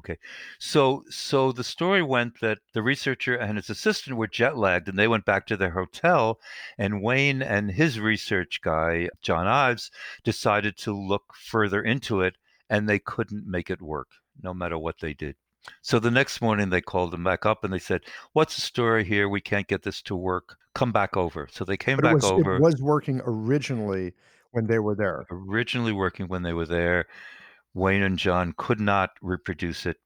[0.00, 0.16] Okay,
[0.58, 4.98] so so the story went that the researcher and his assistant were jet lagged, and
[4.98, 6.40] they went back to their hotel.
[6.78, 9.90] And Wayne and his research guy John Ives
[10.24, 12.36] decided to look further into it,
[12.70, 14.08] and they couldn't make it work,
[14.42, 15.36] no matter what they did.
[15.82, 18.00] So the next morning they called him back up and they said,
[18.32, 19.28] "What's the story here?
[19.28, 20.56] We can't get this to work.
[20.74, 22.56] Come back over." So they came but back it was, over.
[22.56, 24.14] It was working originally
[24.52, 25.26] when they were there.
[25.30, 27.06] Originally working when they were there.
[27.74, 29.98] Wayne and John could not reproduce it.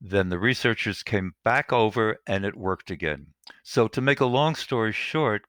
[0.00, 3.28] Then the researchers came back over and it worked again.
[3.62, 5.42] So, to make a long story short,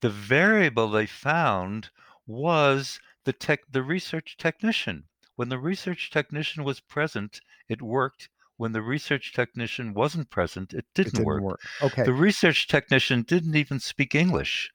[0.00, 1.90] the variable they found
[2.26, 5.04] was the tech, the research technician.
[5.36, 8.28] When the research technician was present, it worked.
[8.56, 11.42] When the research technician wasn't present, it didn't, it didn't work.
[11.42, 11.60] work.
[11.82, 12.04] Okay.
[12.04, 14.72] The research technician didn't even speak English.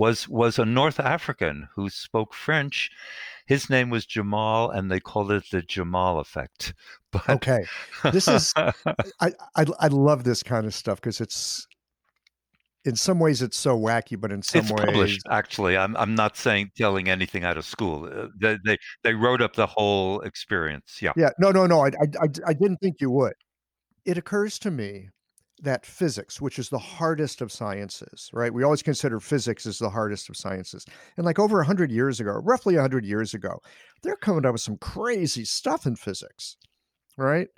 [0.00, 2.90] Was was a North African who spoke French
[3.50, 6.72] his name was Jamal, and they called it the Jamal effect.
[7.12, 7.64] But okay,
[8.12, 11.66] this is I, I I love this kind of stuff because it's
[12.84, 15.22] in some ways it's so wacky, but in some it's ways, published.
[15.28, 18.04] Actually, I'm I'm not saying telling anything out of school.
[18.04, 21.00] Uh, they they, they wrote up the whole experience.
[21.02, 21.10] Yeah.
[21.16, 21.30] Yeah.
[21.40, 21.50] No.
[21.50, 21.66] No.
[21.66, 21.84] No.
[21.84, 21.88] I,
[22.22, 23.34] I I didn't think you would.
[24.04, 25.08] It occurs to me
[25.62, 28.52] that physics, which is the hardest of sciences, right?
[28.52, 30.84] We always consider physics as the hardest of sciences.
[31.16, 33.58] And like over 100 years ago, roughly 100 years ago,
[34.02, 36.56] they're coming up with some crazy stuff in physics,
[37.16, 37.48] right?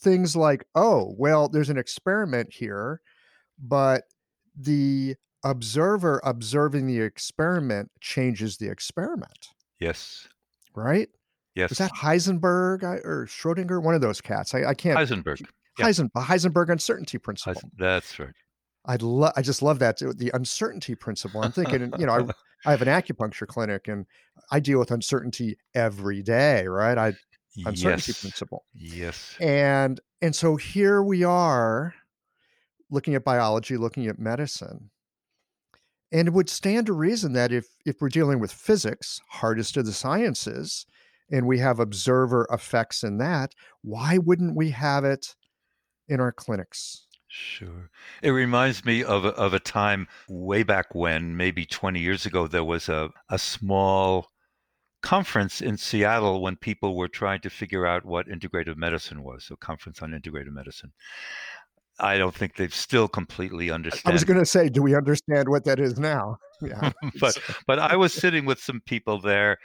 [0.00, 3.00] Things like, oh, well, there's an experiment here,
[3.58, 4.04] but
[4.56, 9.48] the observer observing the experiment changes the experiment.
[9.78, 10.28] Yes.
[10.74, 11.08] Right?
[11.54, 11.72] Yes.
[11.72, 13.82] Is that Heisenberg or Schrodinger?
[13.82, 14.54] One of those cats.
[14.54, 14.98] I, I can't.
[14.98, 15.44] Heisenberg.
[15.78, 15.86] Yeah.
[15.86, 17.54] Heisen, Heisenberg uncertainty principle.
[17.54, 18.34] Heisen, that's right.
[18.86, 19.32] I love.
[19.36, 21.42] I just love that the uncertainty principle.
[21.42, 22.20] I'm thinking, you know, I,
[22.66, 24.06] I have an acupuncture clinic and
[24.50, 26.96] I deal with uncertainty every day, right?
[26.96, 27.14] I
[27.64, 28.20] uncertainty yes.
[28.20, 28.64] principle.
[28.74, 29.36] Yes.
[29.40, 31.94] And and so here we are,
[32.90, 34.90] looking at biology, looking at medicine,
[36.12, 39.86] and it would stand to reason that if if we're dealing with physics, hardest of
[39.86, 40.86] the sciences,
[41.30, 43.52] and we have observer effects in that,
[43.82, 45.34] why wouldn't we have it
[46.10, 47.06] in our clinics.
[47.28, 47.90] Sure.
[48.22, 52.48] It reminds me of a, of a time way back when, maybe 20 years ago,
[52.48, 54.26] there was a, a small
[55.02, 59.56] conference in Seattle when people were trying to figure out what integrative medicine was, a
[59.56, 60.92] conference on integrative medicine.
[62.00, 64.10] I don't think they've still completely understood.
[64.10, 66.38] I was going to say, do we understand what that is now?
[66.62, 66.92] Yeah.
[67.20, 69.56] but but I was sitting with some people there,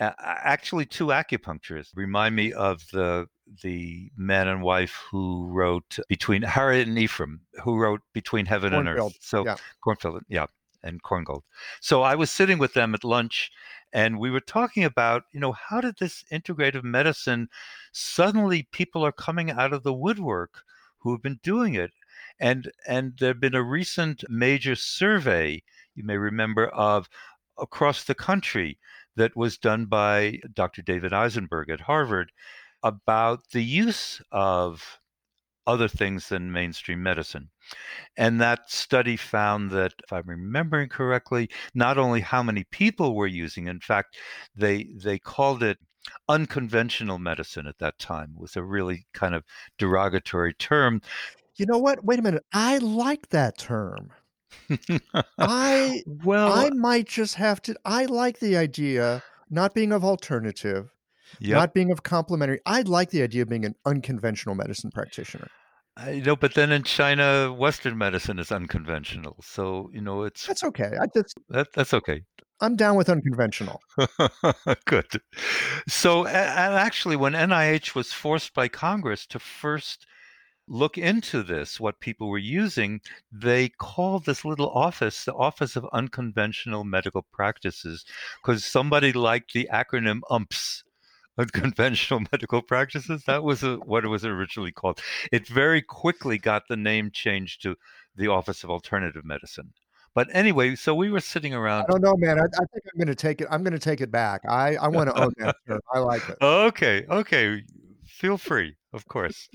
[0.00, 1.90] actually two acupuncturists.
[1.94, 3.28] Remind me of the
[3.62, 8.78] the man and wife who wrote between Harriet and Efrem, who wrote Between Heaven Kornfield.
[8.78, 9.18] and Earth.
[9.20, 9.56] So yeah.
[9.84, 10.46] Kornfield, yeah,
[10.82, 11.42] and Korngold.
[11.80, 13.50] So I was sitting with them at lunch
[13.92, 17.48] and we were talking about, you know, how did this integrative medicine
[17.92, 20.62] suddenly people are coming out of the woodwork
[20.98, 21.92] who have been doing it.
[22.38, 25.62] And and there'd been a recent major survey,
[25.94, 27.08] you may remember, of
[27.58, 28.78] across the country
[29.16, 30.82] that was done by Dr.
[30.82, 32.32] David Eisenberg at Harvard
[32.82, 34.98] about the use of
[35.66, 37.50] other things than mainstream medicine.
[38.16, 43.26] And that study found that, if I'm remembering correctly, not only how many people were
[43.26, 44.16] using, in fact,
[44.56, 45.78] they they called it
[46.28, 49.44] unconventional medicine at that time was a really kind of
[49.78, 51.00] derogatory term.
[51.56, 52.04] You know what?
[52.04, 52.44] Wait a minute.
[52.52, 54.12] I like that term.
[55.38, 60.90] I well, I might just have to I like the idea not being of alternative,
[61.40, 61.56] yep.
[61.56, 62.60] not being of complementary.
[62.66, 65.48] I'd like the idea of being an unconventional medicine practitioner.
[65.96, 69.36] I know, but then in China, Western medicine is unconventional.
[69.42, 70.92] So you know, it's That's okay.
[71.00, 72.22] I just that, that's okay.
[72.62, 73.80] I'm down with unconventional.
[74.84, 75.06] Good.
[75.88, 80.06] So, and actually, when NIH was forced by Congress to first
[80.68, 83.00] look into this, what people were using,
[83.32, 88.04] they called this little office the Office of Unconventional Medical Practices
[88.42, 90.84] because somebody liked the acronym UMPS.
[91.38, 93.24] Unconventional medical practices.
[93.24, 95.00] That was a, what it was originally called.
[95.32, 97.76] It very quickly got the name changed to
[98.16, 99.72] the Office of Alternative Medicine.
[100.14, 101.86] But anyway, so we were sitting I around.
[101.88, 102.38] don't know, man.
[102.40, 103.48] I, I think I'm going to take it.
[103.50, 104.42] I'm going to take it back.
[104.48, 105.80] I I want to own that term.
[105.92, 106.36] I like it.
[106.42, 107.62] Okay, okay.
[108.20, 109.48] Feel free, of course.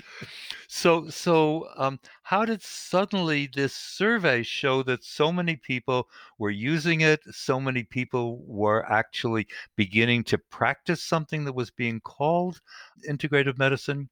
[0.68, 6.09] So, so um, how did suddenly this survey show that so many people
[6.39, 7.22] were using it?
[7.30, 9.45] So many people were actually
[9.76, 12.59] beginning to practice something that was being called
[13.07, 14.09] integrative medicine.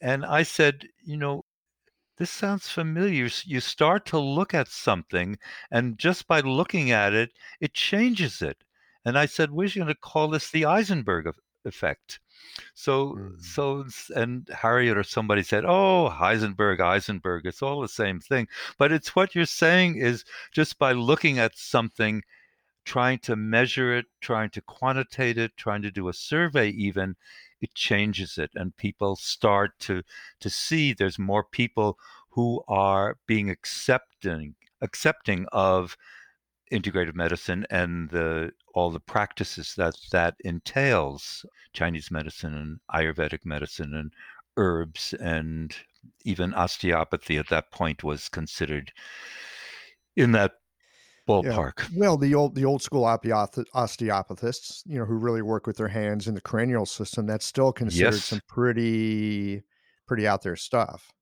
[0.00, 1.44] And I said, you know,
[2.16, 3.28] this sounds familiar.
[3.44, 5.36] You start to look at something,
[5.70, 8.64] and just by looking at it, it changes it.
[9.04, 11.26] And I said, we're going to call this the Eisenberg
[11.64, 12.20] effect.
[12.74, 13.40] So, Mm.
[13.42, 13.86] so,
[14.16, 18.48] and Harriet or somebody said, "Oh, Heisenberg, Eisenberg, it's all the same thing."
[18.78, 22.22] But it's what you're saying is just by looking at something,
[22.84, 27.16] trying to measure it, trying to quantitate it, trying to do a survey, even,
[27.60, 30.02] it changes it, and people start to
[30.40, 31.98] to see there's more people
[32.30, 35.96] who are being accepting accepting of
[36.72, 43.94] integrative medicine and the all the practices that that entails chinese medicine and ayurvedic medicine
[43.94, 44.12] and
[44.56, 45.76] herbs and
[46.24, 48.92] even osteopathy at that point was considered
[50.16, 50.52] in that
[51.28, 55.76] ballpark Well, the old the old school osteopath- osteopathists, you know, who really work with
[55.78, 58.24] their hands in the cranial system, that's still considered Yes.
[58.24, 59.62] some pretty
[60.06, 61.12] pretty out there stuff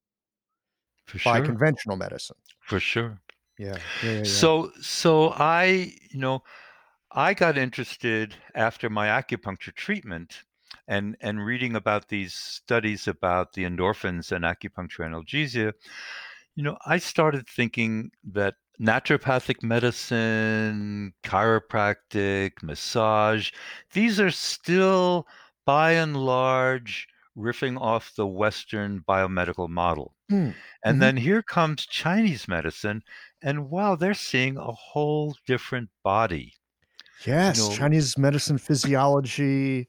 [1.07, 2.37] for by sure conventional medicine.
[2.61, 3.21] for sure
[3.59, 3.81] Yeah.
[4.01, 4.13] Yeah.
[4.13, 4.49] yeah, yeah.
[4.49, 6.43] so so i you know
[7.13, 10.45] i got interested after my acupuncture treatment
[10.89, 15.73] and and reading about these studies about the endorphins and acupuncture analgesia
[16.55, 23.51] you know i started thinking that naturopathic medicine chiropractic massage
[23.93, 25.27] these are still
[25.65, 30.51] by and large riffing off the western biomedical model Hmm,
[30.85, 31.03] and mhm.
[31.03, 33.03] then here comes chinese medicine
[33.43, 36.53] and wow they're seeing a whole different body
[37.25, 39.89] Yes, know- Chinese medicine physiology.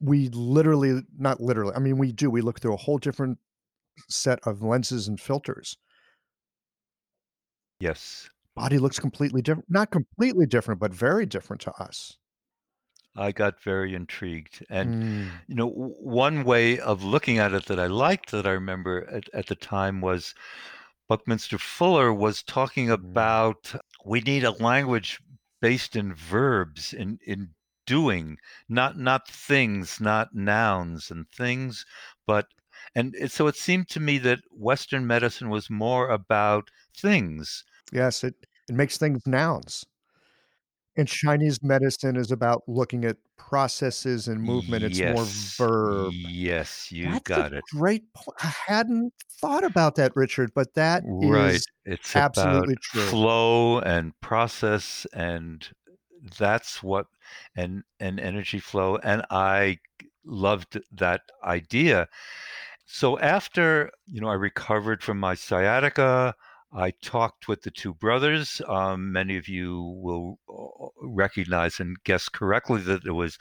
[0.00, 2.30] We literally, not literally, I mean, we do.
[2.30, 3.38] We look through a whole different
[4.08, 5.76] set of lenses and filters.
[7.80, 9.70] yes Body looks completely different.
[9.70, 12.16] Not completely different, but very different to us.
[13.16, 17.80] i got very intrigued and Mm, you know one way of looking at it that
[17.80, 20.34] i liked that i remember at, at the time was
[21.10, 23.30] buckminster fuller was talking Mm.
[23.30, 23.74] about
[24.06, 25.20] we need a language
[25.60, 27.54] based in verbs in in
[27.86, 28.38] doing
[28.68, 31.84] not not things not nouns and things
[32.26, 32.46] but
[32.94, 38.24] and it, so it seemed to me that western medicine was more about things yes,
[38.24, 38.34] it,
[38.68, 39.84] it makes things nouns.
[40.96, 44.84] And Chinese medicine is about looking at processes and movement.
[44.84, 46.16] It's more Yes, verb.
[46.22, 48.36] yes you That's got a it great point.
[48.44, 51.62] I hadn't thought about that, Richard, but that is Right.
[51.84, 53.16] It's absolutely about true.
[53.16, 55.66] flow and process and
[56.38, 57.06] that's what
[57.56, 59.78] and and energy flow and I
[60.24, 62.08] loved that idea.
[62.86, 66.34] So after, you know, I recovered from my sciatica,
[66.72, 68.62] I talked with the two brothers.
[68.68, 73.38] Um, many of you will uh, recognize and guess correctly that it was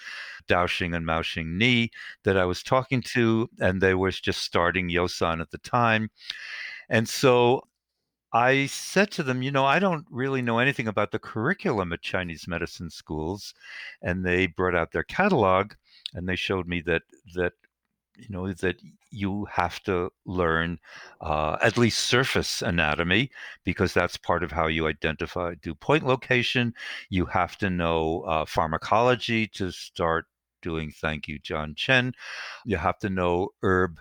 [0.47, 1.91] Daoxing and Maoxing Ni
[2.23, 6.09] that I was talking to, and they were just starting Yosan at the time.
[6.89, 7.61] And so
[8.33, 12.01] I said to them, you know, I don't really know anything about the curriculum at
[12.01, 13.53] Chinese medicine schools.
[14.01, 15.73] And they brought out their catalog
[16.13, 17.03] and they showed me that
[17.35, 17.53] that
[18.17, 18.77] you know that
[19.11, 20.79] you have to learn
[21.21, 23.29] uh, at least surface anatomy
[23.63, 26.73] because that's part of how you identify do point location
[27.09, 30.25] you have to know uh, pharmacology to start
[30.61, 32.11] doing thank you john chen
[32.65, 33.99] you have to know herb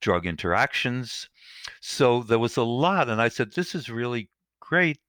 [0.00, 1.28] drug interactions.
[1.80, 3.08] So there was a lot.
[3.08, 4.28] And I said, this is really
[4.60, 5.00] great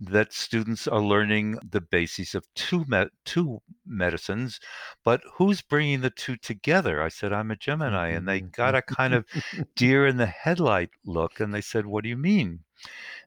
[0.00, 4.60] that students are learning the basis of two me- two medicines,
[5.04, 7.02] but who's bringing the two together?
[7.02, 9.24] I said I'm a Gemini, and they got a kind of
[9.76, 12.64] deer in the headlight look, and they said, "What do you mean?"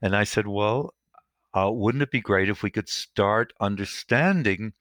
[0.01, 0.93] And I said, "Well,
[1.53, 4.74] uh, wouldn't it be great if we could start understanding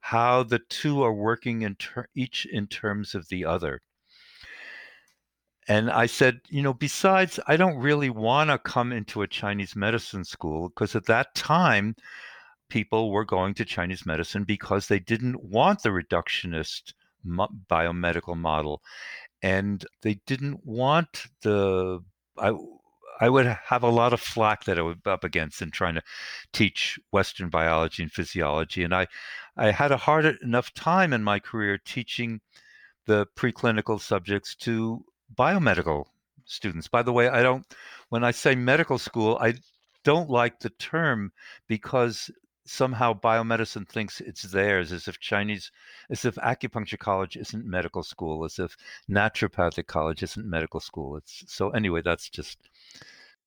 [0.00, 3.82] how the two are working in ter- each in terms of the other?"
[5.66, 9.74] And I said, you know, besides, I don't really want to come into a Chinese
[9.74, 11.96] medicine school because at that time,
[12.68, 16.92] people were going to Chinese medicine because they didn't want the reductionist
[17.26, 18.82] biomedical model.
[19.42, 22.02] And they didn't want the,
[22.38, 22.52] I,
[23.20, 25.94] I would have a lot of flack that I would be up against in trying
[25.94, 26.02] to
[26.52, 28.82] teach Western biology and physiology.
[28.82, 29.06] And I,
[29.56, 32.40] I had a hard enough time in my career teaching
[33.06, 35.04] the preclinical subjects to
[35.34, 36.06] biomedical
[36.44, 36.88] students.
[36.88, 37.64] By the way, I don't,
[38.08, 39.54] when I say medical school, I
[40.04, 41.32] don't like the term
[41.66, 42.30] because
[42.66, 45.70] somehow biomedicine thinks it's theirs, as if Chinese,
[46.10, 48.76] as if acupuncture college isn't medical school, as if
[49.10, 51.16] naturopathic college isn't medical school.
[51.16, 52.58] It's so anyway, that's just.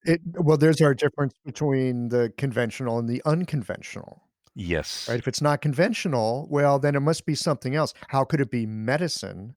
[0.04, 4.22] It, well, there's our difference between the conventional and the unconventional.
[4.56, 5.08] Yes.
[5.10, 5.20] Right.
[5.20, 7.94] If it's not conventional, well, then it must be something else.
[8.08, 9.56] How could it be medicine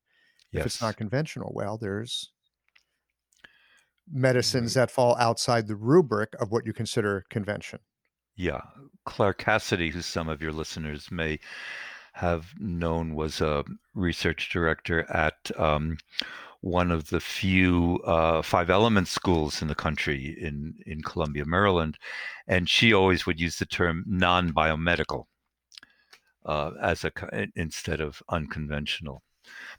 [0.52, 0.60] Yes.
[0.60, 2.32] If it's not conventional, well, there's
[4.12, 7.78] medicines that fall outside the rubric of what you consider convention.
[8.36, 8.62] Yeah.
[9.04, 11.38] Claire Cassidy, who some of your listeners may
[12.14, 15.98] have known was a research director at um,
[16.60, 21.96] one of the few uh, five element schools in the country in, in Columbia, Maryland.
[22.46, 25.24] And she always would use the term non biomedical
[26.44, 27.12] uh, as a
[27.54, 29.22] instead of unconventional.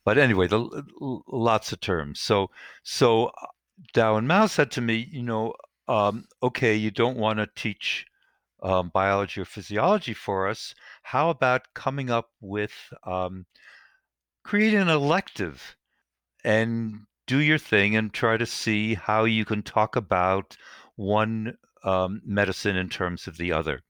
[0.03, 0.83] But anyway, the
[1.27, 2.19] lots of terms.
[2.19, 2.49] So
[2.83, 3.47] so uh,
[3.93, 5.53] Dao and Mao said to me, you know,
[5.87, 8.05] um, okay, you don't want to teach
[8.63, 10.75] um, biology or physiology for us.
[11.03, 12.73] How about coming up with
[13.05, 13.45] um,
[14.43, 15.75] creating an elective
[16.43, 20.57] and do your thing and try to see how you can talk about
[20.95, 23.81] one um, medicine in terms of the other.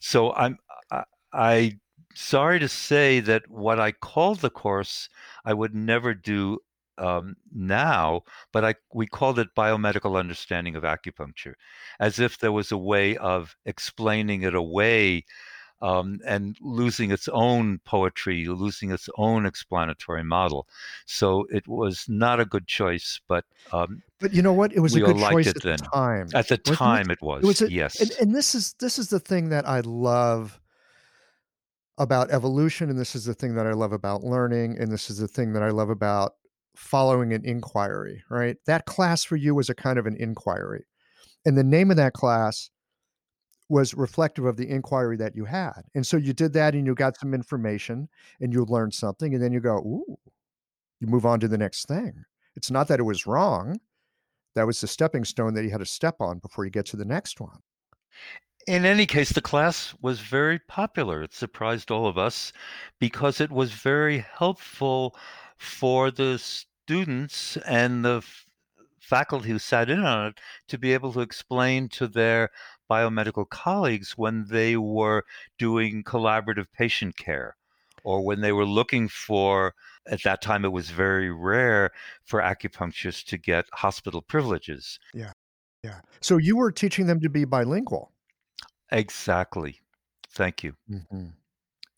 [0.00, 0.58] So I'm
[0.90, 1.78] I, I
[2.14, 5.08] sorry to say that what I called the course,
[5.44, 6.58] I would never do
[6.98, 11.54] um, now, but I we called it biomedical understanding of acupuncture,
[11.98, 15.24] as if there was a way of explaining it away
[15.82, 20.68] um, and losing its own poetry, losing its own explanatory model.
[21.06, 24.72] So it was not a good choice, but um, but you know what?
[24.74, 26.28] It was a good choice at the time.
[26.34, 27.14] At the time, it?
[27.14, 27.42] it was.
[27.42, 30.60] It was a, yes, and, and this is this is the thing that I love
[32.00, 35.18] about evolution and this is the thing that I love about learning and this is
[35.18, 36.32] the thing that I love about
[36.74, 38.56] following an inquiry, right?
[38.66, 40.86] That class for you was a kind of an inquiry.
[41.44, 42.70] And the name of that class
[43.68, 45.82] was reflective of the inquiry that you had.
[45.94, 48.08] And so you did that and you got some information
[48.40, 50.18] and you learned something and then you go, "Ooh."
[51.00, 52.24] You move on to the next thing.
[52.56, 53.78] It's not that it was wrong.
[54.54, 56.96] That was the stepping stone that you had to step on before you get to
[56.96, 57.60] the next one.
[58.70, 61.24] In any case, the class was very popular.
[61.24, 62.52] It surprised all of us
[63.00, 65.16] because it was very helpful
[65.58, 68.46] for the students and the f-
[69.00, 72.50] faculty who sat in on it to be able to explain to their
[72.88, 75.24] biomedical colleagues when they were
[75.58, 77.56] doing collaborative patient care
[78.04, 79.74] or when they were looking for
[80.06, 81.90] at that time it was very rare
[82.22, 85.00] for acupuncturists to get hospital privileges.
[85.12, 85.32] Yeah.
[85.82, 86.02] Yeah.
[86.20, 88.12] So you were teaching them to be bilingual
[88.92, 89.80] Exactly.
[90.30, 90.74] Thank you.
[90.90, 91.26] Mm-hmm.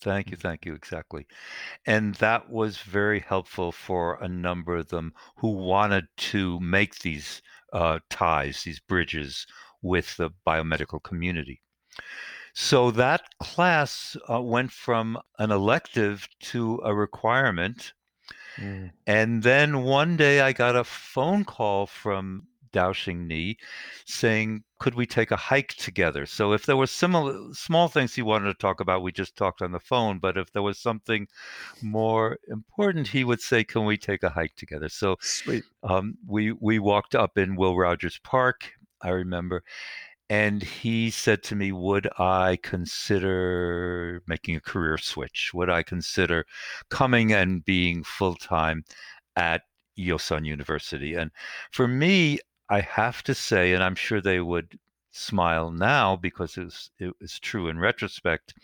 [0.01, 0.37] Thank you.
[0.37, 0.75] Thank you.
[0.75, 1.27] Exactly.
[1.87, 7.41] And that was very helpful for a number of them who wanted to make these
[7.73, 9.47] uh, ties, these bridges
[9.81, 11.63] with the biomedical community.
[12.55, 17.93] So that class uh, went from an elective to a requirement.
[18.57, 18.91] Mm.
[19.07, 23.57] And then one day I got a phone call from Daoxing Ni,
[24.05, 28.23] saying, "Could we take a hike together?" So if there were similar small things he
[28.23, 30.19] wanted to talk about, we just talked on the phone.
[30.19, 31.29] But if there was something
[31.83, 35.65] more important, he would say, "Can we take a hike together?" So sweet.
[35.83, 38.73] Um, we we walked up in Will Rogers Park.
[39.03, 39.65] I remember.
[40.33, 45.51] And he said to me, Would I consider making a career switch?
[45.53, 46.47] Would I consider
[46.89, 48.85] coming and being full time
[49.37, 49.63] at
[49.99, 51.15] Yosan University?
[51.15, 51.33] And
[51.71, 52.39] for me,
[52.73, 54.79] I have to say, and I'm sure they would
[55.11, 58.55] smile now because it was, true in retrospect.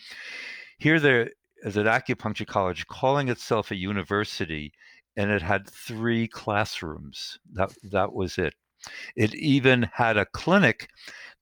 [0.78, 1.30] Here there
[1.62, 4.72] is an acupuncture college calling itself a university
[5.18, 7.38] and it had three classrooms.
[7.52, 8.54] That that was it.
[9.14, 10.88] It even had a clinic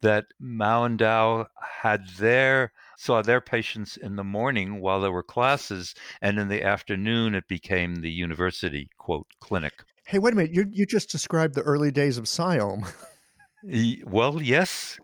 [0.00, 1.46] that Mao and Dao
[1.82, 6.64] had their saw their patients in the morning while there were classes, and in the
[6.64, 9.84] afternoon it became the university quote clinic.
[10.06, 10.54] Hey, wait a minute!
[10.54, 12.86] You you just described the early days of SIOM.
[14.06, 15.00] well, yes.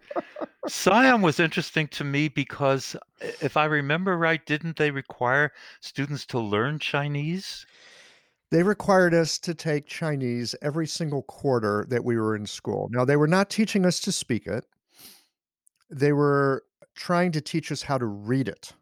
[0.68, 5.50] SIOM was interesting to me because, if I remember right, didn't they require
[5.80, 7.66] students to learn Chinese?
[8.53, 12.88] They required us to take Chinese every single quarter that we were in school.
[12.92, 14.64] Now, they were not teaching us to speak it.
[15.90, 16.62] They were
[16.94, 18.72] trying to teach us how to read it,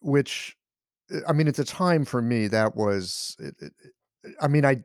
[0.00, 0.56] which,
[1.14, 3.72] uh, I mean, at the time for me, that was, it, it,
[4.40, 4.82] I mean, I,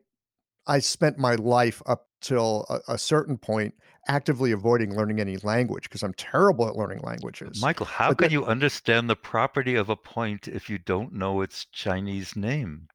[0.72, 3.74] I spent my life up till a, a certain point
[4.07, 7.61] actively avoiding learning any language because I'm terrible at learning languages.
[7.61, 11.11] Michael, how But can that- you understand the property of a point if you don't
[11.13, 12.88] know its Chinese name?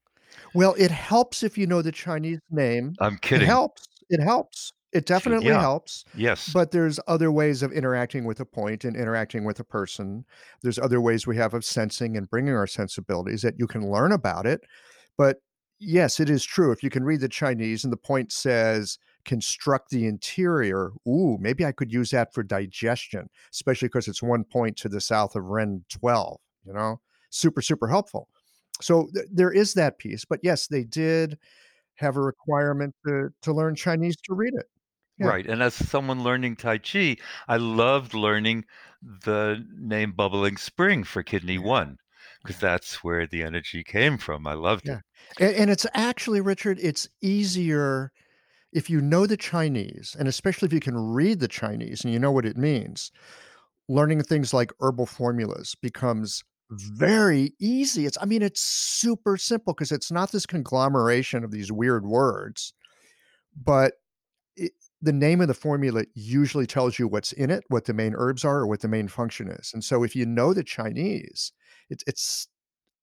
[0.55, 2.95] Well, it helps if you know the Chinese name.
[2.99, 3.43] I'm kidding.
[3.43, 3.87] It helps.
[4.09, 4.73] It helps.
[4.91, 5.59] It definitely yeah.
[5.59, 6.03] helps.
[6.15, 6.49] Yes.
[6.51, 10.25] But there's other ways of interacting with a point and interacting with a person.
[10.63, 14.13] There's other ways we have of sensing and bringing our sensibilities that you can learn
[14.13, 14.61] about it.
[15.17, 15.41] But
[15.79, 16.71] yes, it is true.
[16.71, 21.65] If you can read the Chinese and the point says construct the interior, ooh, maybe
[21.65, 25.45] I could use that for digestion, especially because it's one point to the south of
[25.45, 26.99] Ren 12, you know?
[27.29, 28.29] Super, super helpful.
[28.81, 30.23] So th- there is that piece.
[30.23, 31.37] But yes, they did
[31.95, 34.67] have a requirement to, to learn Chinese to read it.
[35.17, 35.27] yeah.
[35.27, 35.45] Right.
[35.45, 37.17] And as someone learning Tai Chi,
[37.47, 38.65] I loved learning
[39.01, 41.97] the name Bubbling Spring for Kidney One
[42.43, 44.47] because that's where the energy came from.
[44.47, 44.99] I loved Yeah.
[44.99, 45.03] it.
[45.39, 48.11] And, and it's actually, Richard, it's easier
[48.73, 52.19] if you know the Chinese, and especially if you can read the Chinese and you
[52.19, 53.11] know what it means.
[53.89, 58.05] Learning things like herbal formulas becomes very easy.
[58.05, 62.73] It's, I mean, it's super simple because it's not this conglomeration of these weird words,
[63.55, 63.93] but
[64.57, 68.13] it, the name of the formula usually tells you what's in it, what the main
[68.15, 69.71] herbs are, or what the main function is.
[69.73, 71.51] And so if you know the Chinese,
[71.89, 72.47] it's it's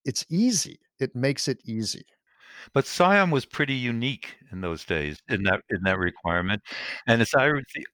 [0.04, 0.78] it's easy.
[1.00, 2.04] It makes it easy.
[2.72, 6.62] But SIOM was pretty unique in those days in that in that requirement.
[7.06, 7.86] And as I the,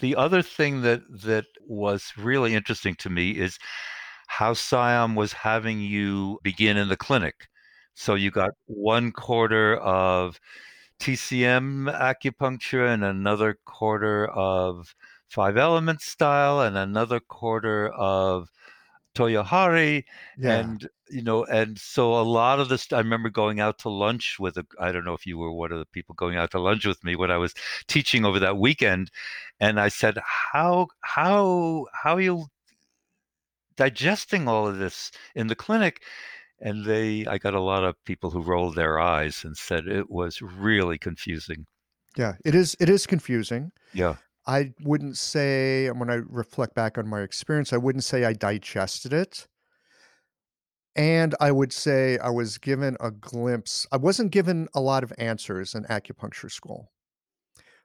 [0.00, 3.58] the other thing that that was really interesting to me is
[4.28, 7.48] how SIOM was having you begin in the clinic.
[7.94, 10.38] So you got one quarter of
[11.00, 14.94] TCM acupuncture and another quarter of
[15.28, 18.50] five element style and another quarter of
[19.14, 20.04] Toyohari
[20.36, 20.60] Yeah.
[20.60, 24.38] and you know and so a lot of this i remember going out to lunch
[24.38, 26.60] with a i don't know if you were one of the people going out to
[26.60, 27.54] lunch with me when i was
[27.88, 29.10] teaching over that weekend
[29.60, 30.18] and i said
[30.52, 32.46] how how how are you
[33.76, 36.02] digesting all of this in the clinic
[36.60, 40.10] and they i got a lot of people who rolled their eyes and said it
[40.10, 41.66] was really confusing
[42.16, 43.70] Yeah, it is it is confusing.
[43.92, 48.32] yeah I wouldn't say when I reflect back on my experience, I wouldn't say I
[48.32, 49.46] digested it.
[50.96, 53.86] And I would say I was given a glimpse.
[53.92, 56.90] I wasn't given a lot of answers in acupuncture school,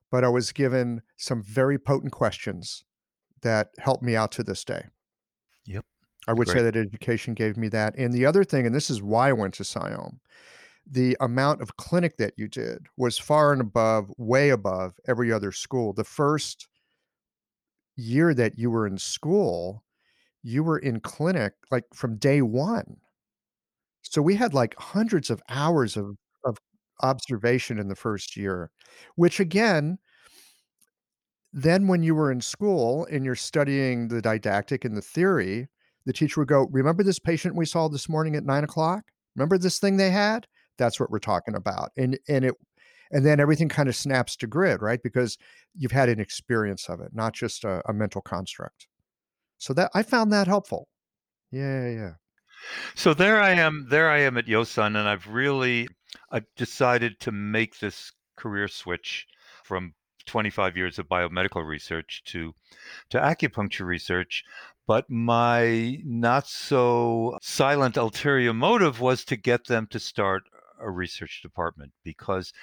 [0.10, 2.86] but I was given some very potent questions
[3.42, 4.86] that helped me out to this day.
[5.66, 5.86] Yep.
[6.28, 7.96] I would say that education gave me that.
[7.98, 10.20] And the other thing, and this is why I went to SIOM,
[10.90, 15.52] the amount of clinic that you did was far and above, way above every other
[15.52, 15.94] school.
[15.94, 16.68] The first
[17.96, 19.84] year that you were in school,
[20.44, 22.98] you were in clinic like from day one.
[24.02, 26.58] So we had like hundreds of hours of, of
[27.02, 28.70] observation in the first year,
[29.16, 29.98] which again,
[31.54, 35.68] then when you were in school and you're studying the didactic and the theory,
[36.06, 39.04] the teacher would go, Remember this patient we saw this morning at nine o'clock?
[39.36, 40.48] Remember this thing they had?
[40.78, 41.92] That's what we're talking about.
[41.98, 42.56] And and it
[43.12, 45.02] and then everything kind of snaps to grid, right?
[45.04, 45.38] Because
[45.76, 48.88] you've had an experience of it, not just a, a mental construct.
[49.60, 50.88] So that I found that helpful.
[51.52, 52.12] Yeah, yeah.
[52.96, 55.88] So there I am, there I am at Yosan, and I've really
[56.32, 59.28] I've decided to make this career switch
[59.64, 59.94] from
[60.26, 62.54] 25 years of biomedical research to
[63.10, 64.44] to acupuncture research.
[64.88, 70.44] But my not so silent ulterior motive was to get them to start
[70.80, 72.54] a research department because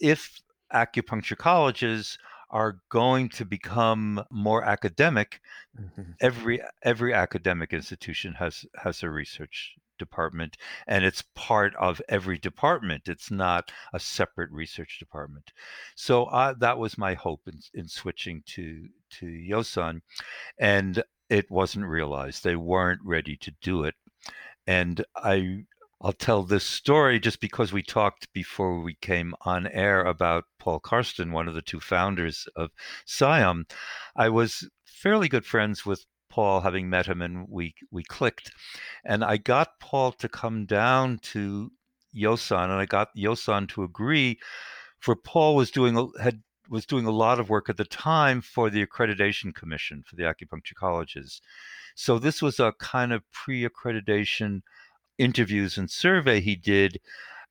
[0.00, 0.40] if
[0.74, 2.18] acupuncture colleges
[2.50, 5.40] are going to become more academic,
[5.78, 6.16] Mhm.
[6.20, 13.02] every every academic institution has has a research department and it's part of every department
[13.06, 15.52] it's not a separate research department
[15.94, 20.00] so uh, that was my hope in, in switching to to yosan
[20.58, 23.94] and it wasn't realized they weren't ready to do it
[24.66, 25.64] and i
[26.02, 30.78] I'll tell this story just because we talked before we came on air about Paul
[30.78, 32.70] Karsten, one of the two founders of
[33.06, 33.64] SIOM.
[34.14, 36.04] I was fairly good friends with
[36.36, 38.52] Paul, having met him, and we we clicked.
[39.06, 41.72] And I got Paul to come down to
[42.14, 44.38] Yosan, and I got Yosan to agree.
[45.00, 48.68] For Paul was doing had was doing a lot of work at the time for
[48.68, 51.40] the accreditation commission for the acupuncture colleges.
[51.94, 54.60] So this was a kind of pre-accreditation
[55.16, 57.00] interviews and survey he did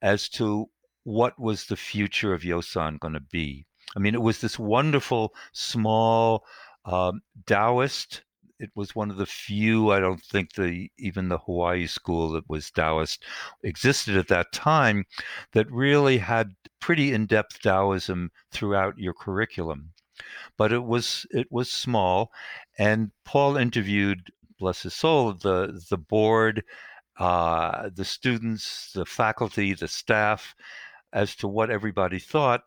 [0.04, 0.70] as to
[1.06, 3.66] what was the future of Yosan going to be.
[3.96, 6.46] I mean, it was this wonderful, small
[6.84, 8.22] um, Taoist.
[8.60, 12.50] It was one of the few, I don't think the even the Hawaii school that
[12.50, 13.24] was Taoist
[13.64, 15.06] existed at that time,
[15.54, 19.92] that really had pretty in-depth Taoism throughout your curriculum.
[20.58, 22.32] But it was it was small,
[22.78, 26.64] and Paul interviewed, bless his soul, the the board
[27.18, 30.56] uh, the students, the faculty, the staff,
[31.14, 32.62] as to what everybody thought.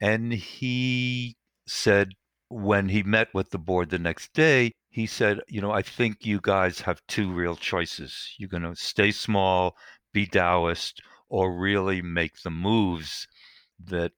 [0.00, 2.10] And he said,
[2.48, 6.24] when he met with the board the next day, he said, You know, I think
[6.24, 8.34] you guys have two real choices.
[8.38, 9.74] You're going to stay small,
[10.12, 13.26] be Taoist, or really make the moves
[13.82, 14.12] that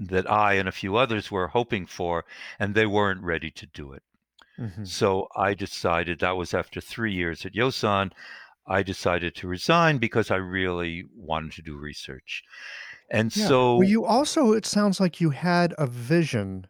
[0.00, 2.24] that I and a few others were hoping for,
[2.58, 4.02] and they weren't ready to do it.
[4.58, 4.84] Mm-hmm.
[4.84, 8.10] So I decided that was after three years at Yosan.
[8.66, 12.42] I decided to resign because I really wanted to do research.
[13.10, 13.46] And yeah.
[13.46, 16.66] so well, you also it sounds like you had a vision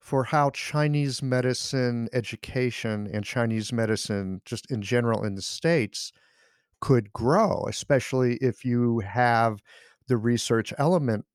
[0.00, 6.12] for how Chinese medicine education and Chinese medicine just in general in the states
[6.80, 9.60] could grow, especially if you have
[10.08, 11.26] the research element.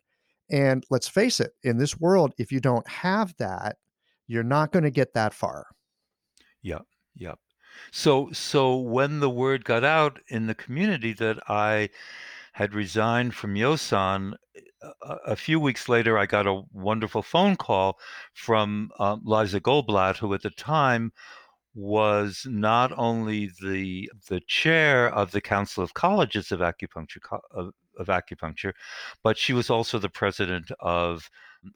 [0.50, 3.78] And let's face it, in this world if you don't have that,
[4.28, 5.68] you're not going to get that far.
[6.62, 6.80] Yeah.
[7.16, 7.36] Yeah.
[7.92, 11.90] So so when the word got out in the community that I
[12.54, 14.34] had resigned from Yosan,
[15.02, 18.00] a, few weeks later, I got a wonderful phone call
[18.34, 21.12] from um, Liza Goldblatt, who at the time
[21.76, 27.18] was not only the the chair of the Council of Colleges of Acupuncture
[27.52, 28.72] of, of Acupuncture,
[29.24, 31.30] but she was also the president of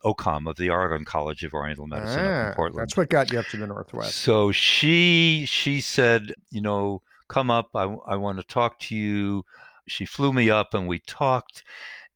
[0.06, 2.88] OCOM of the Oregon College of Oriental Medicine ah, in Portland.
[2.88, 4.16] That's what got you up to the Northwest.
[4.16, 7.70] So she she said, you know, come up.
[7.76, 9.44] I I want to talk to you.
[9.88, 11.64] She flew me up and we talked,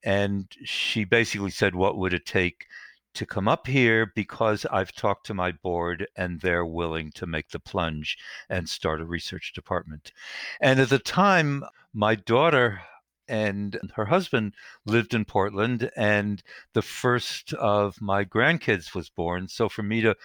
[0.04, 2.66] and she basically said, what would it take?
[3.14, 7.50] to come up here because I've talked to my board and they're willing to make
[7.50, 8.18] the plunge
[8.50, 10.12] and start a research department.
[10.60, 12.82] And at the time, my daughter
[13.28, 14.54] and her husband
[14.86, 16.44] lived in Portland, and
[16.74, 19.48] the first of my grandkids was born.
[19.48, 20.16] So for me to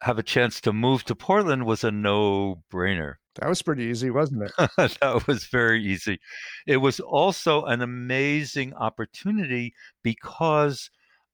[0.00, 3.16] have a chance to move to Portland was a no brainer.
[3.36, 4.52] That was pretty easy, wasn't it?
[4.76, 6.20] that was very easy.
[6.66, 10.90] It was also an amazing opportunity because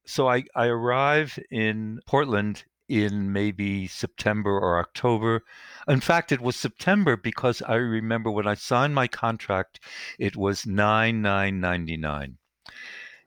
[0.06, 5.44] so I, I arrive in Portland in maybe September or October.
[5.86, 9.80] In fact, it was September because I remember when I signed my contract,
[10.18, 12.38] it was nine nine ninety nine,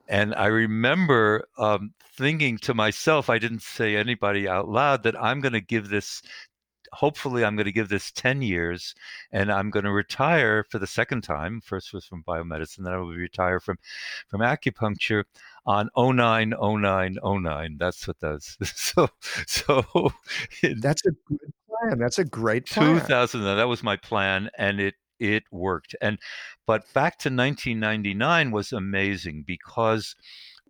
[0.08, 5.40] and I remember um, thinking to myself, I didn't say anybody out loud that I'm
[5.40, 6.22] going to give this.
[6.92, 8.94] Hopefully, I'm going to give this 10 years
[9.32, 11.60] and I'm going to retire for the second time.
[11.60, 13.78] First was from biomedicine, then I will retire from,
[14.28, 15.24] from acupuncture
[15.64, 19.08] on 090909 that's what does so
[19.46, 19.84] so
[20.80, 21.38] that's a good
[21.68, 21.98] plan.
[21.98, 23.00] That's a great plan.
[23.00, 25.94] 2000 that was my plan and it it worked.
[26.00, 26.18] And
[26.66, 30.16] but back to 1999 was amazing because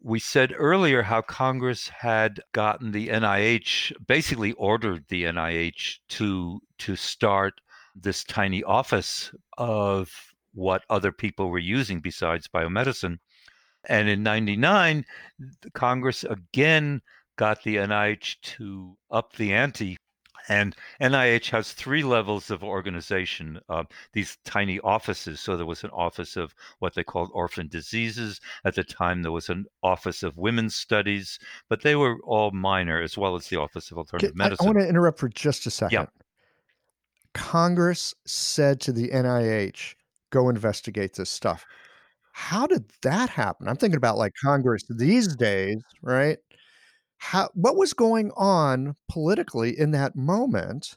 [0.02, 6.96] we said earlier how Congress had gotten the NIH basically ordered the NIH to to
[6.96, 7.54] start
[7.94, 10.10] this tiny office of
[10.54, 13.18] what other people were using besides biomedicine
[13.88, 15.04] and in 99,
[15.74, 17.02] Congress again
[17.36, 19.96] got the NIH to up the ante.
[20.48, 25.40] And NIH has three levels of organization, uh, these tiny offices.
[25.40, 28.40] So there was an office of what they called orphan diseases.
[28.64, 31.38] At the time, there was an office of women's studies,
[31.68, 34.66] but they were all minor, as well as the office of alternative medicine.
[34.66, 35.92] I, I want to interrupt for just a second.
[35.92, 36.06] Yeah.
[37.34, 39.94] Congress said to the NIH,
[40.30, 41.64] go investigate this stuff.
[42.32, 43.68] How did that happen?
[43.68, 46.38] I'm thinking about like Congress these days, right?
[47.22, 50.96] How what was going on politically in that moment?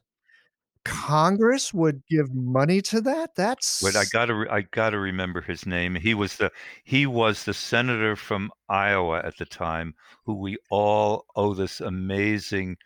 [0.84, 3.36] Congress would give money to that?
[3.36, 5.94] That's Wait, I gotta re- I gotta remember his name.
[5.94, 6.52] He was the
[6.84, 9.94] he was the senator from Iowa at the time
[10.26, 12.78] who we all owe this amazing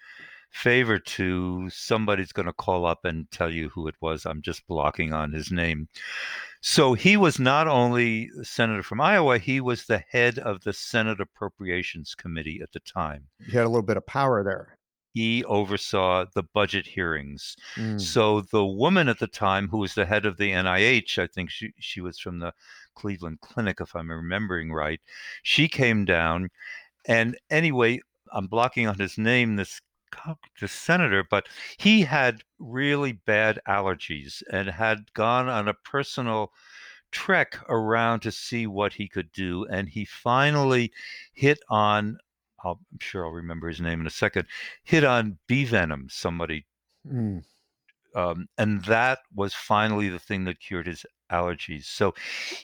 [0.52, 1.70] favor to.
[1.70, 4.26] Somebody's gonna call up and tell you who it was.
[4.26, 5.88] I'm just blocking on his name.
[6.62, 11.22] So he was not only senator from Iowa, he was the head of the Senate
[11.22, 13.28] Appropriations Committee at the time.
[13.46, 14.78] He had a little bit of power there.
[15.14, 17.56] He oversaw the budget hearings.
[17.76, 18.00] Mm.
[18.00, 21.50] So the woman at the time who was the head of the NIH, I think
[21.50, 22.54] she, she was from the
[22.96, 25.00] Cleveland Clinic, if I'm remembering right,
[25.44, 26.50] she came down.
[27.06, 28.02] And anyway,
[28.32, 29.80] I'm blocking on his name, this
[30.60, 31.48] the senator, but
[31.78, 36.52] he had really bad allergies and had gone on a personal
[37.12, 39.66] trek around to see what he could do.
[39.70, 40.92] And he finally
[41.34, 42.18] hit on,
[42.64, 44.46] I'll, I'm sure I'll remember his name in a second,
[44.84, 46.66] hit on bee venom, somebody.
[47.08, 47.44] Mm.
[48.16, 51.86] Um, and that was finally the thing that cured his allergies.
[51.86, 52.14] So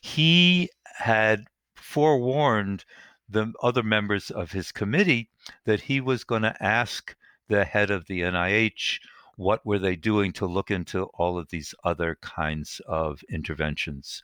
[0.02, 2.84] he had forewarned
[3.30, 5.30] the other members of his committee
[5.66, 7.16] that he was going to ask
[7.48, 9.00] the head of the NIH
[9.38, 14.24] what were they doing to look into all of these other kinds of interventions?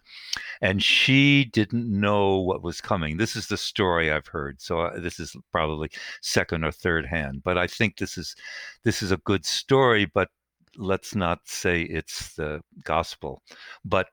[0.61, 3.17] And she didn't know what was coming.
[3.17, 5.89] This is the story i've heard so uh, this is probably
[6.21, 8.35] second or third hand but i think this is
[8.83, 10.29] this is a good story but
[10.77, 13.41] let's not say it's the gospel.
[13.83, 14.07] But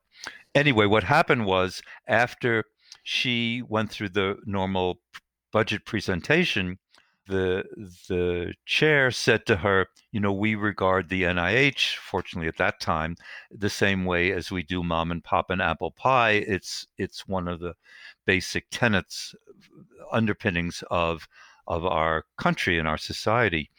[0.55, 2.65] anyway what happened was after
[3.05, 5.01] she went through the normal
[5.53, 6.79] budget presentation
[7.29, 7.65] the
[8.09, 13.17] the chair said to her, you know, we regard the NIH, fortunately at that time,
[13.51, 16.43] the same way as we do mom and pop and apple pie.
[16.47, 17.75] It's it's one of the
[18.27, 19.35] basic tenets,
[20.13, 21.29] underpinnings of
[21.67, 23.71] of our country and our society.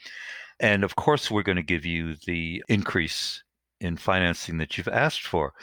[0.59, 3.43] And of course, we're going to give you the increase
[3.81, 5.53] in financing that you've asked for.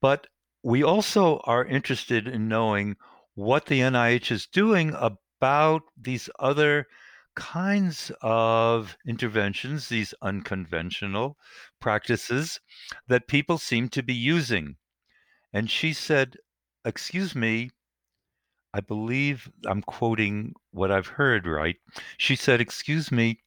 [0.00, 0.26] But
[0.62, 2.96] we also are interested in knowing
[3.34, 6.86] what the NIH is doing about these other
[7.34, 11.36] kinds of interventions, these unconventional
[11.80, 12.60] practices
[13.08, 14.76] that people seem to be using.
[15.52, 16.36] And she said,
[16.84, 17.70] Excuse me,
[18.72, 21.76] I believe I'm quoting what I've heard right.
[22.18, 23.40] She said, Excuse me,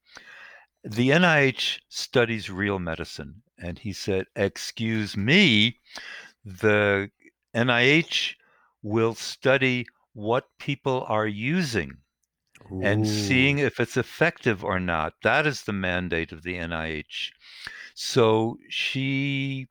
[0.84, 3.44] the NIH studies real medicine.
[3.58, 5.80] And he said, Excuse me,
[6.46, 7.10] the
[7.56, 8.36] NIH
[8.82, 11.98] will study what people are using
[12.82, 15.14] and seeing if it's effective or not.
[15.24, 17.32] That is the mandate of the NIH.
[17.94, 19.68] So she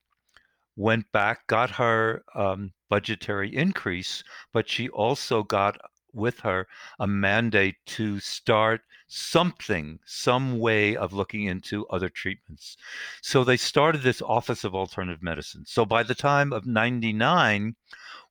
[0.76, 4.22] went back, got her um, budgetary increase,
[4.52, 5.78] but she also got
[6.12, 6.66] with her
[6.98, 12.76] a mandate to start something, some way of looking into other treatments.
[13.22, 15.64] So they started this Office of Alternative Medicine.
[15.66, 17.76] So by the time of 99,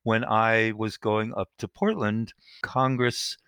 [0.02, 3.38] when I was going up to Portland, Congress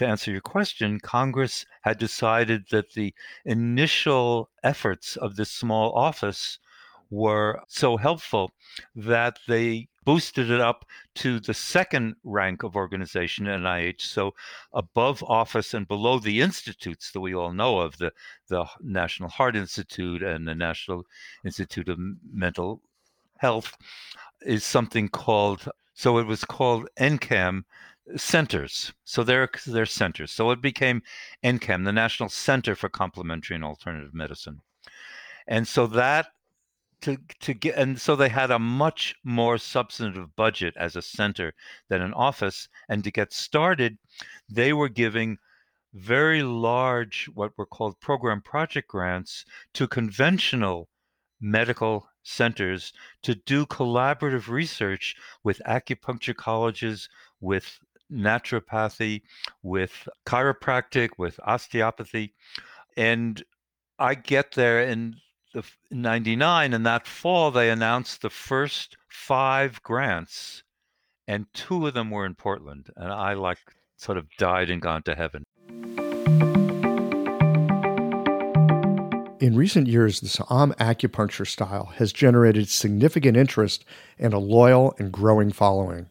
[0.00, 6.58] to answer your question, Congress had decided that the initial efforts of this small office
[7.10, 8.50] were so helpful
[8.94, 14.00] that they boosted it up to the second rank of organization NIH.
[14.00, 14.32] So
[14.72, 18.10] above office and below the institutes that we all know of, the,
[18.48, 21.04] the National Heart Institute and the National
[21.44, 21.98] Institute of
[22.32, 22.80] Mental
[23.36, 23.76] Health,
[24.46, 27.64] is something called, so it was called NCAM,
[28.16, 28.92] centers.
[29.04, 30.32] So they're they're centers.
[30.32, 31.02] So it became
[31.44, 34.62] NCAM, the National Center for Complementary and Alternative Medicine.
[35.46, 36.28] And so that
[37.02, 41.54] to to get and so they had a much more substantive budget as a center
[41.88, 42.68] than an office.
[42.88, 43.98] And to get started,
[44.48, 45.38] they were giving
[45.94, 49.44] very large what were called program project grants
[49.74, 50.88] to conventional
[51.40, 52.92] medical centers
[53.22, 57.08] to do collaborative research with acupuncture colleges,
[57.40, 57.80] with
[58.12, 59.22] naturopathy,
[59.62, 62.34] with chiropractic, with osteopathy.
[62.96, 63.42] And
[63.98, 65.16] I get there in
[65.52, 70.62] the 99 and that fall they announced the first five grants
[71.26, 73.58] and two of them were in Portland and I like
[73.96, 75.44] sort of died and gone to heaven.
[79.40, 83.86] In recent years, the Sa'am acupuncture style has generated significant interest
[84.18, 86.10] and a loyal and growing following.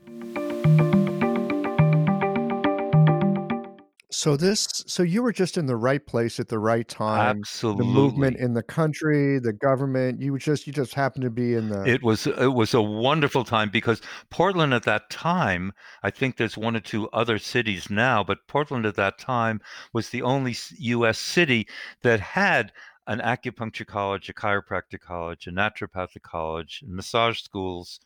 [4.13, 7.39] So this, so you were just in the right place at the right time.
[7.39, 7.87] Absolutely.
[7.87, 10.21] The movement in the country, the government.
[10.21, 11.83] You just, you just happened to be in the.
[11.87, 16.59] It was it was a wonderful time because Portland at that time, I think there's
[16.59, 19.61] one or two other cities now, but Portland at that time
[19.95, 21.19] was the only U.S.
[21.19, 21.67] city
[22.03, 22.71] that had
[23.07, 27.99] an acupuncture college, a chiropractic college, a naturopathic college, massage schools.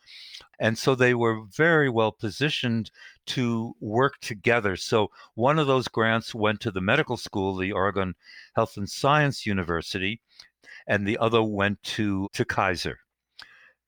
[0.59, 2.89] And so they were very well positioned
[3.27, 4.75] to work together.
[4.75, 8.15] So one of those grants went to the medical school, the Oregon
[8.55, 10.21] Health and Science University,
[10.87, 12.99] and the other went to, to Kaiser.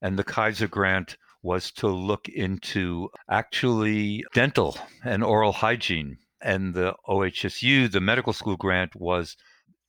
[0.01, 6.17] And the Kaiser grant was to look into actually dental and oral hygiene.
[6.41, 9.35] And the OHSU, the medical school grant, was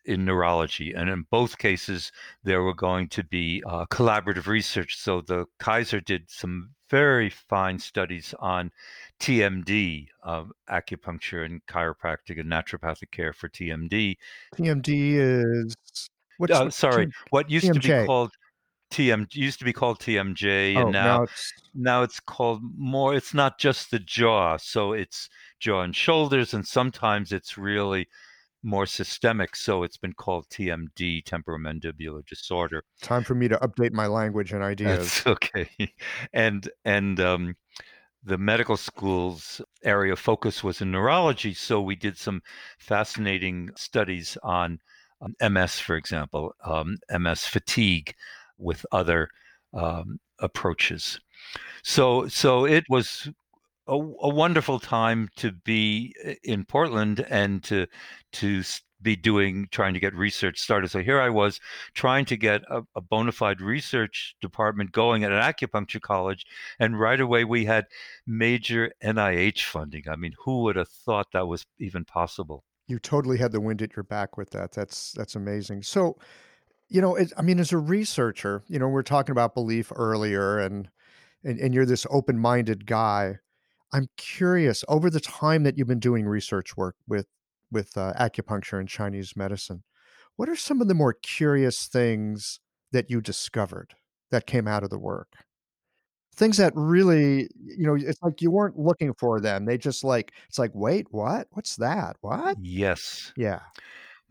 [0.05, 0.93] in neurology.
[0.93, 2.13] And in both cases,
[2.45, 4.97] there were going to be uh, collaborative research.
[4.99, 8.71] So the Kaiser did some very fine studies on
[9.21, 14.17] TMD, uh, acupuncture and chiropractic and naturopathic care for TMD.
[14.57, 15.77] TMD is
[16.39, 18.33] what's Uh, what- sorry, T- what used to be called
[18.91, 23.15] TM used to be called TMJ, oh, and now, now it's now it's called more.
[23.15, 25.29] It's not just the jaw, so it's
[25.61, 28.09] jaw and shoulders, and sometimes it's really
[28.63, 29.57] more systemic.
[29.57, 32.85] So it's been called TMD, temporomandibular disorder.
[33.03, 34.99] time for me to update my language and ideas.
[34.99, 35.69] That's okay.
[36.33, 37.57] And and um,
[38.23, 42.43] the medical school's area of focus was in neurology, so we did some
[42.79, 44.79] fascinating studies on
[45.23, 48.15] um, MS, for example, um, MS fatigue,
[48.59, 49.29] with other
[49.73, 51.21] um, approaches.
[51.83, 53.29] So so it was
[53.91, 57.87] a, a wonderful time to be eh, in Portland and to
[58.33, 58.63] to
[59.03, 60.91] be doing trying to get research started.
[60.91, 61.59] So here I was
[61.95, 66.47] trying to get a, a bona fide research department going at an acupuncture college,
[66.79, 67.87] and right away we had
[68.27, 70.05] major NIH funding.
[70.09, 72.65] I mean, who would have thought that was even possible?
[72.91, 74.73] you totally had the wind at your back with that.
[74.73, 75.85] That's that's amazing.
[75.85, 76.19] So,
[76.89, 80.59] you know, it, I mean, as a researcher, you know, we're talking about belief earlier,
[80.59, 80.91] and
[81.45, 83.39] and and you're this open-minded guy.
[83.93, 87.27] I'm curious over the time that you've been doing research work with
[87.73, 89.83] with uh, acupuncture and Chinese medicine.
[90.37, 92.61] What are some of the more curious things
[92.93, 93.95] that you discovered
[94.31, 95.29] that came out of the work?
[96.35, 99.67] Things that really, you know, it's like you weren't looking for them.
[99.67, 101.49] They just like it's like, wait, what?
[101.51, 102.17] What's that?
[102.21, 102.59] What?
[102.63, 103.33] Yes.
[103.37, 103.61] Yeah.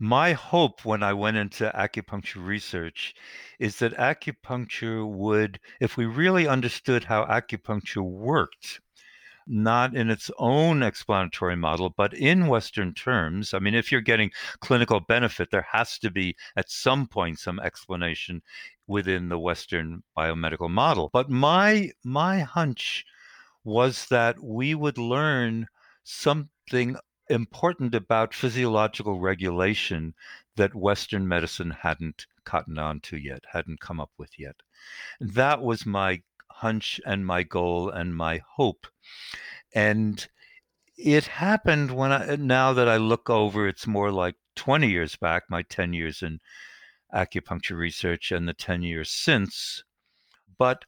[0.00, 3.14] My hope when I went into acupuncture research
[3.60, 8.80] is that acupuncture would, if we really understood how acupuncture worked,
[9.46, 13.54] not in its own explanatory model, but in Western terms.
[13.54, 14.30] I mean, if you're getting
[14.60, 18.42] clinical benefit, there has to be at some point some explanation
[18.86, 21.10] within the Western biomedical model.
[21.12, 23.04] But my my hunch
[23.64, 25.66] was that we would learn
[26.04, 26.96] something
[27.28, 30.14] important about physiological regulation
[30.56, 34.56] that Western medicine hadn't gotten on to yet, hadn't come up with yet.
[35.20, 38.86] That was my hunch and my goal and my hope.
[39.74, 40.26] And
[40.96, 45.44] it happened when I, now that I look over, it's more like 20 years back,
[45.48, 46.40] my 10 years in
[47.14, 49.82] acupuncture research and the 10 years since.
[50.58, 50.84] But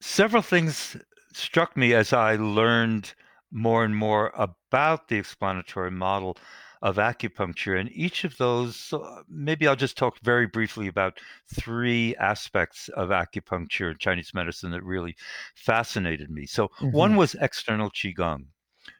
[0.00, 0.96] several things
[1.32, 3.14] struck me as I learned
[3.50, 6.36] more and more about the explanatory model
[6.82, 7.78] of acupuncture.
[7.78, 11.18] And each of those, uh, maybe I'll just talk very briefly about
[11.52, 15.16] three aspects of acupuncture and Chinese medicine that really
[15.54, 16.46] fascinated me.
[16.46, 17.16] So, one Mhm.
[17.16, 18.46] was external Qigong.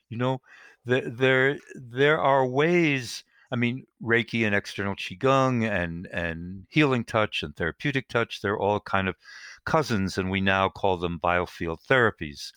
[0.08, 0.40] You know,
[0.84, 3.24] there, there, there are ways.
[3.52, 8.80] I mean, Reiki and external Qigong and, and healing touch and therapeutic touch, they're all
[8.80, 9.16] kind of
[9.66, 12.52] cousins, and we now call them biofield therapies.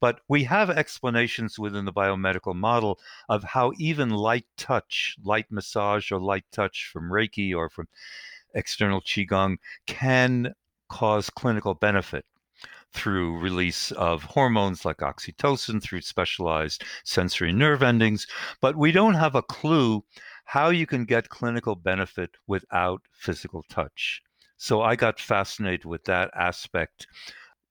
[0.00, 2.98] But we have explanations within the biomedical model
[3.28, 7.88] of how even light touch, light massage, or light touch from Reiki or from
[8.54, 10.54] external Qigong can
[10.88, 12.24] cause clinical benefit
[12.92, 18.26] through release of hormones like oxytocin, through specialized sensory nerve endings.
[18.60, 20.04] But we don't have a clue
[20.44, 24.22] how you can get clinical benefit without physical touch.
[24.64, 27.06] So I got fascinated with that aspect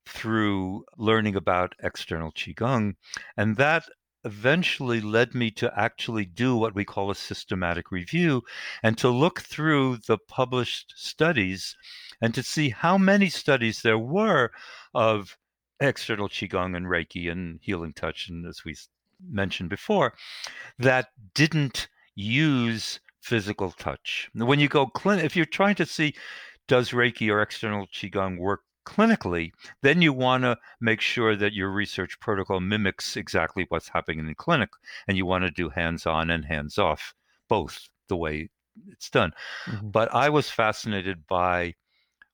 [0.05, 2.93] through learning about external Qigong.
[3.35, 3.85] And that
[4.23, 8.43] eventually led me to actually do what we call a systematic review
[8.83, 11.75] and to look through the published studies
[12.21, 14.51] and to see how many studies there were
[14.93, 15.35] of
[15.79, 18.75] external Qigong and Reiki and healing touch, and as we
[19.27, 20.13] mentioned before,
[20.77, 24.29] that didn't use physical touch.
[24.35, 26.13] When you go clinic, if you're trying to see
[26.68, 29.51] does Reiki or external Qigong work clinically,
[29.82, 34.28] then you want to make sure that your research protocol mimics exactly what's happening in
[34.28, 34.70] the clinic,
[35.07, 37.14] and you want to do hands-on and hands-off,
[37.47, 38.49] both the way
[38.88, 39.32] it's done.
[39.68, 39.89] Mm-hmm.
[39.89, 41.76] But I was fascinated by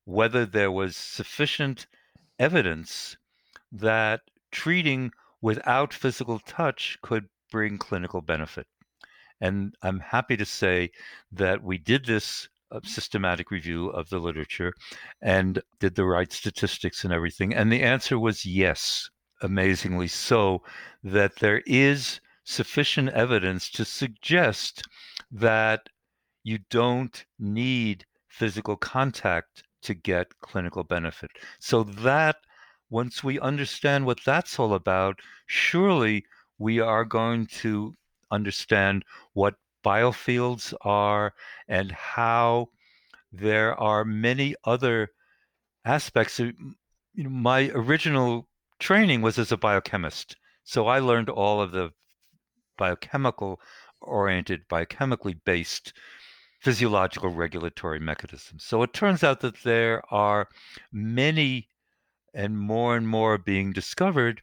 [0.06, 1.86] whether there was sufficient
[2.40, 3.16] evidence
[3.72, 4.22] that
[4.52, 5.12] treating
[5.42, 8.66] without physical touch could bring clinical benefit.
[9.42, 10.92] And I'm happy to say
[11.32, 12.50] that we did this
[12.84, 14.74] systematic review of the literature
[15.22, 17.54] and did the right statistics and everything.
[17.54, 19.10] And the answer was yes,
[19.42, 20.62] amazingly so,
[21.04, 24.84] that there is sufficient evidence to suggest
[25.32, 25.82] that
[26.44, 31.32] you don't need physical contact to get clinical benefit.
[31.60, 32.38] So that
[32.90, 36.26] once we understand what that's all about, surely
[36.58, 37.96] we are going to
[38.32, 39.04] understand
[39.34, 41.34] what biofields are
[41.68, 42.70] and how
[43.32, 45.10] there are many other
[45.86, 46.42] aspects.
[47.16, 48.48] My original
[48.80, 51.92] training was as a biochemist, so I learned all of the
[52.78, 53.60] biochemical
[54.02, 55.94] oriented, biochemically based
[56.62, 58.66] physiological regulatory mechanisms.
[58.66, 60.48] So it turns out that there are
[60.92, 61.70] many
[62.34, 64.42] and more and more being discovered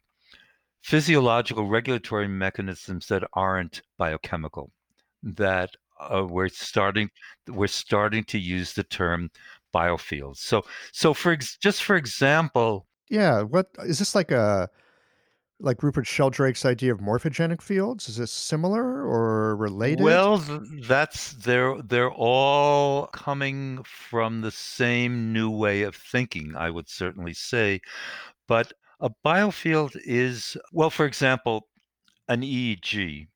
[0.81, 4.71] physiological regulatory mechanisms that aren't biochemical
[5.35, 7.09] that uh, we're starting
[7.47, 9.29] we're starting to use the term
[9.73, 14.69] biofields so so for ex- just for example yeah what is this like a
[15.59, 18.07] like Rupert Sheldrake's idea of morphogenic fields?
[18.07, 20.03] Is this similar or related?
[20.03, 20.37] Well,
[20.83, 27.33] that's they're they're all coming from the same new way of thinking, I would certainly
[27.33, 27.81] say.
[28.47, 31.67] But a biofield is well, for example,
[32.27, 33.27] an EEG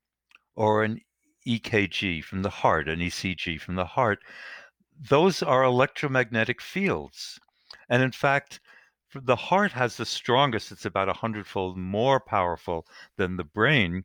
[0.54, 1.00] or an
[1.46, 4.20] EKG from the heart, an ECG from the heart.
[5.08, 7.40] Those are electromagnetic fields.
[7.88, 8.60] And in fact,
[9.14, 12.86] the heart has the strongest it's about a hundredfold more powerful
[13.16, 14.04] than the brain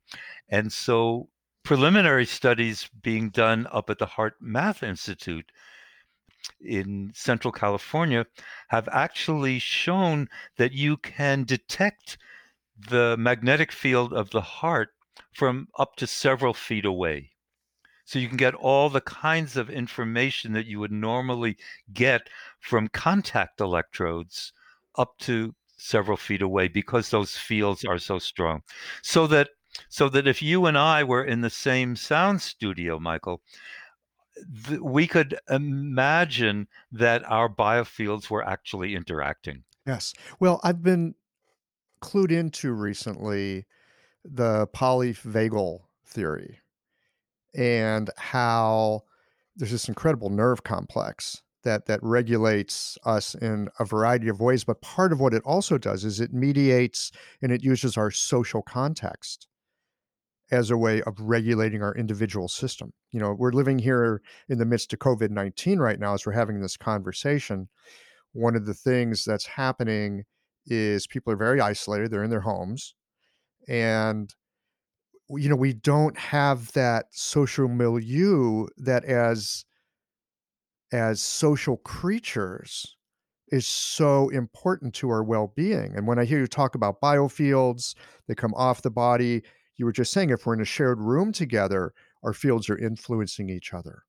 [0.50, 1.30] and so
[1.64, 5.52] preliminary studies being done up at the HeartMath Institute
[6.62, 8.26] in central california
[8.70, 10.28] have actually shown
[10.58, 12.18] that you can detect
[12.90, 14.90] the magnetic field of the heart
[15.38, 17.30] from up to several feet away
[18.06, 21.56] so you can get all the kinds of information that you would normally
[21.94, 22.28] get
[22.60, 24.52] from contact electrodes
[24.98, 28.64] up to several feet away because those fields are so strong.
[29.04, 29.50] So that
[29.90, 33.44] so that if you and I were in the same sound studio, Michael,
[34.66, 39.66] th- we could imagine that our biofields were actually interacting.
[39.86, 40.16] Yes.
[40.40, 41.14] Well, I've been
[42.02, 43.68] clued into recently
[44.32, 46.60] the polyvagal theory
[47.56, 49.02] and how
[49.56, 54.82] there's this incredible nerve complex that that regulates us in a variety of ways but
[54.82, 57.12] part of what it also does is it mediates
[57.42, 59.48] and it uses our social context
[60.52, 62.94] as a way of regulating our individual system.
[63.12, 66.62] You know we're living here in the midst of covid-19 right now as we're having
[66.62, 67.68] this conversation.
[68.34, 70.24] One of the things that's happening
[70.66, 72.94] is people are very isolated they're in their homes
[73.68, 74.34] and
[75.30, 79.66] you know we don't have that social milieu that as
[80.92, 82.96] as social creatures
[83.52, 85.94] is so important to our well-being.
[85.96, 87.96] And when I hear you talk about biofields,
[88.28, 89.42] they come off the body,
[89.78, 93.50] you were just saying if we're in a shared room together, our fields are influencing
[93.50, 94.04] each other.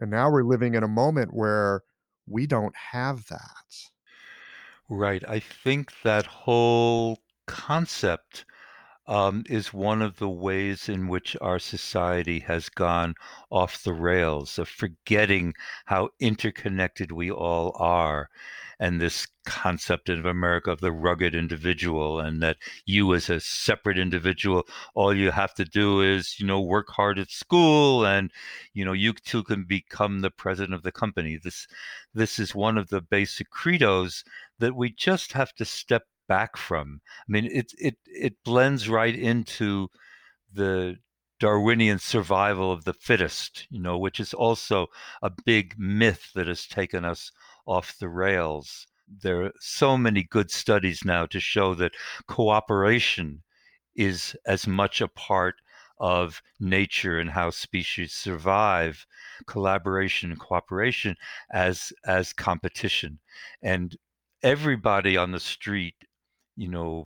[0.00, 1.82] And now we're living in a moment where
[2.26, 3.40] we don't have that.
[4.88, 5.22] Right.
[5.28, 8.44] I think that whole concept
[9.10, 13.14] um, is one of the ways in which our society has gone
[13.50, 15.52] off the rails of forgetting
[15.86, 18.30] how interconnected we all are.
[18.78, 22.56] And this concept of America of the rugged individual, and that
[22.86, 27.18] you, as a separate individual, all you have to do is, you know, work hard
[27.18, 28.30] at school, and
[28.72, 31.36] you know, you too can become the president of the company.
[31.36, 31.66] This,
[32.14, 34.24] this is one of the basic credos
[34.60, 36.86] that we just have to step back from.
[37.28, 39.88] I mean, it it it blends right into
[40.52, 40.96] the
[41.40, 44.86] Darwinian survival of the fittest, you know, which is also
[45.22, 47.32] a big myth that has taken us
[47.66, 48.86] off the rails.
[49.22, 51.92] there are so many good studies now to show that
[52.28, 53.42] cooperation
[53.96, 55.56] is as much a part
[55.98, 59.06] of nature and how species survive
[59.46, 61.16] collaboration and cooperation
[61.52, 63.18] as as competition
[63.62, 63.96] and
[64.42, 65.94] everybody on the street
[66.60, 67.04] you know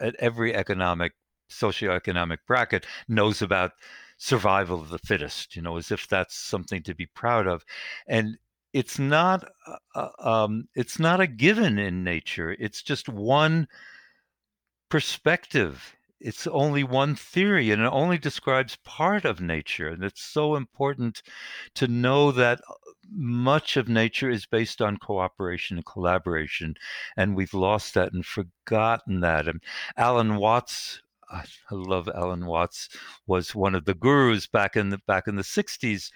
[0.00, 1.12] at every economic
[1.50, 3.72] socioeconomic bracket knows about
[4.18, 7.64] survival of the fittest you know as if that's something to be proud of.
[8.06, 8.38] And
[8.72, 9.48] it's not
[9.94, 12.56] uh, um, it's not a given in nature.
[12.58, 13.68] It's just one
[14.88, 20.56] perspective it's only one theory and it only describes part of nature and it's so
[20.56, 21.22] important
[21.74, 22.74] to know that uh,
[23.10, 26.74] much of nature is based on cooperation and collaboration
[27.16, 29.60] and we've lost that and forgotten that and
[29.96, 31.00] alan watts
[31.30, 32.90] I love Alan Watts
[33.26, 36.10] was one of the gurus back in the back in the 60s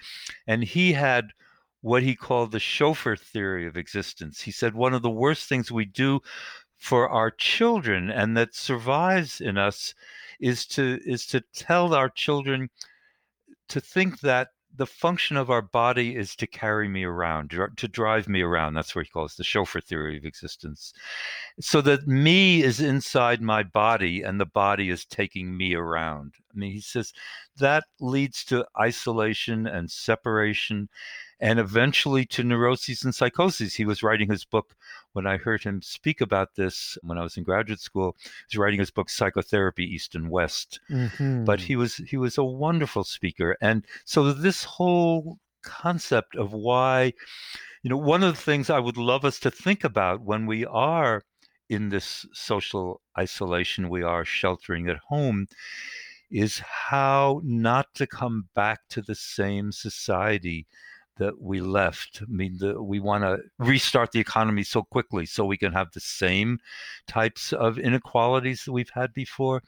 [0.46, 1.32] and he had
[1.80, 4.40] what he called the chauffeur theory of existence.
[4.40, 6.20] He said one of the worst things we do
[6.78, 9.94] for our children and that survives in us
[10.40, 12.70] is to is to tell our children
[13.68, 18.28] to think that the function of our body is to carry me around, to drive
[18.28, 18.74] me around.
[18.74, 20.92] That's what he calls the chauffeur theory of existence.
[21.58, 26.34] So that me is inside my body and the body is taking me around.
[26.54, 27.12] I mean, he says
[27.56, 30.88] that leads to isolation and separation
[31.40, 33.74] and eventually to neuroses and psychoses.
[33.74, 34.74] He was writing his book
[35.12, 38.16] when I heard him speak about this when I was in graduate school.
[38.22, 40.80] He was writing his book Psychotherapy East and West.
[40.90, 41.44] Mm-hmm.
[41.44, 43.56] But he was he was a wonderful speaker.
[43.60, 47.12] And so this whole concept of why
[47.82, 50.64] you know one of the things I would love us to think about when we
[50.66, 51.22] are
[51.68, 55.46] in this social isolation we are sheltering at home
[56.30, 60.66] is how not to come back to the same society
[61.18, 62.22] that we left.
[62.22, 65.92] I mean, the, we want to restart the economy so quickly so we can have
[65.92, 66.58] the same
[67.06, 69.62] types of inequalities that we've had before.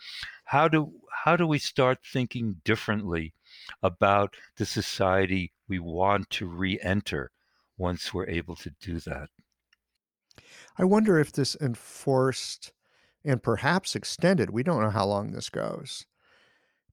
[0.45, 0.93] How do
[1.25, 3.35] how do we start thinking differently
[3.83, 7.31] about the society we want to re-enter
[7.77, 9.29] once we're able to do that?
[10.79, 12.73] I wonder if this enforced
[13.25, 16.07] and perhaps extended, we don't know how long this goes,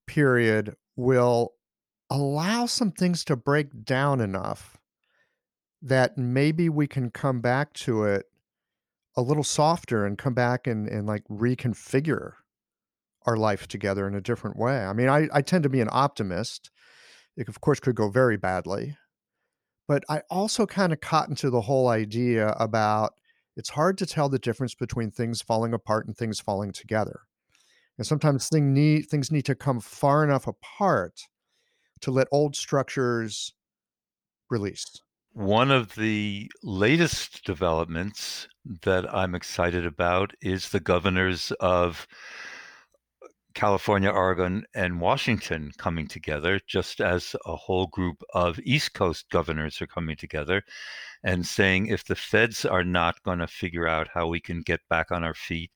[0.05, 1.53] period will
[2.09, 4.77] allow some things to break down enough
[5.81, 8.25] that maybe we can come back to it
[9.15, 12.33] a little softer and come back and, and like reconfigure
[13.25, 14.77] our life together in a different way.
[14.77, 16.71] I mean, I, I tend to be an optimist.
[17.35, 18.95] It, of course, could go very badly.
[19.87, 23.13] But I also kind of caught into the whole idea about
[23.55, 27.21] it's hard to tell the difference between things falling apart and things falling together.
[27.97, 31.21] And sometimes thing need, things need to come far enough apart
[32.01, 33.53] to let old structures
[34.49, 34.85] release?
[35.33, 38.47] One of the latest developments
[38.81, 42.07] that I'm excited about is the governors of
[43.53, 49.81] California, Oregon, and Washington coming together, just as a whole group of East Coast governors
[49.81, 50.63] are coming together
[51.23, 54.81] and saying if the feds are not going to figure out how we can get
[54.89, 55.71] back on our feet,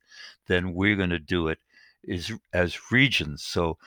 [0.47, 1.57] then we're going to do it
[2.03, 3.43] is as regions.
[3.43, 3.77] So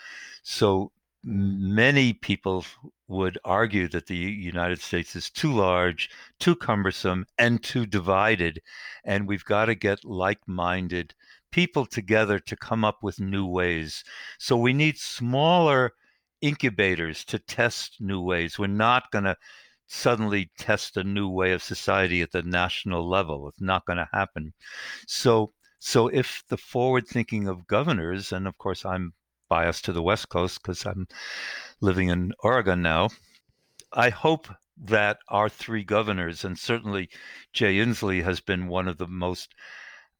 [0.43, 0.91] so
[1.25, 2.65] many people
[3.09, 8.61] would argue that the United States is too large, too cumbersome, and too divided.
[9.05, 11.15] And we've got to get like minded
[11.51, 14.05] people together to come up with new ways.
[14.39, 15.93] So we need smaller
[16.43, 18.59] incubators to test new ways.
[18.59, 19.37] We're not going to
[19.87, 23.49] suddenly test a new way of society at the national level.
[23.49, 24.53] It's not going to happen.
[25.07, 29.13] So so if the forward thinking of governors, and of course I'm
[29.55, 31.07] bias to the West Coast because I'm
[31.81, 33.11] living in Oregon now.
[33.93, 37.09] I hope that our three governors, and certainly
[37.53, 39.55] Jay Inslee has been one of the most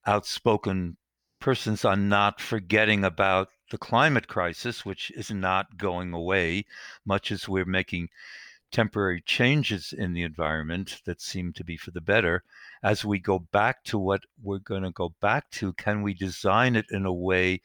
[0.07, 0.99] outspoken
[1.41, 6.65] persons on not forgetting about the climate crisis, which is not going away,
[7.05, 8.11] much as we're making
[8.71, 12.45] temporary changes in the environment that seem to be for the better.
[12.85, 16.77] As we go back to what we're going to go back to, can we design
[16.77, 17.63] it in a way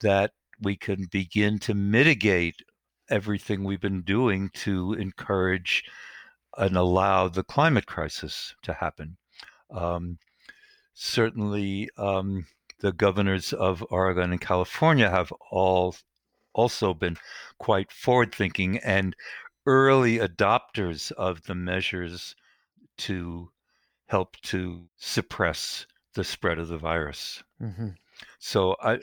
[0.00, 0.30] that
[0.62, 2.62] we can begin to mitigate
[3.10, 5.84] everything we've been doing to encourage
[6.56, 9.16] and allow the climate crisis to happen.
[9.70, 10.18] Um,
[10.94, 12.46] certainly, um,
[12.80, 15.94] the governors of Oregon and California have all
[16.52, 17.16] also been
[17.58, 19.16] quite forward thinking and
[19.66, 22.34] early adopters of the measures
[22.98, 23.50] to
[24.06, 27.42] help to suppress the spread of the virus.
[27.60, 27.88] Mm-hmm.
[28.38, 28.98] So I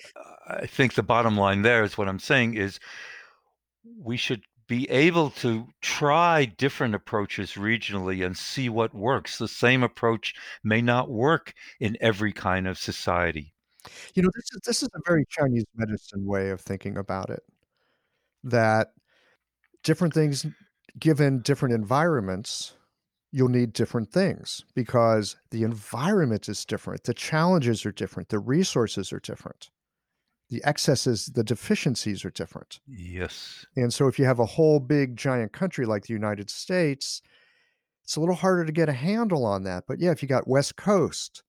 [0.47, 2.79] I think the bottom line there is what I'm saying is
[3.97, 9.37] we should be able to try different approaches regionally and see what works.
[9.37, 13.53] The same approach may not work in every kind of society.
[14.13, 17.41] You know, this is this is a very Chinese medicine way of thinking about it.
[18.43, 18.89] That
[19.83, 20.45] different things
[20.99, 22.73] given different environments,
[23.31, 29.13] you'll need different things because the environment is different, the challenges are different, the resources
[29.13, 29.69] are different
[30.49, 32.79] the excesses, the deficiencies are different.
[32.87, 33.65] Yes.
[33.75, 37.21] And so if you have a whole big giant country like the United States,
[38.03, 39.83] it's a little harder to get a handle on that.
[39.87, 41.43] But yeah, if you got West Coast,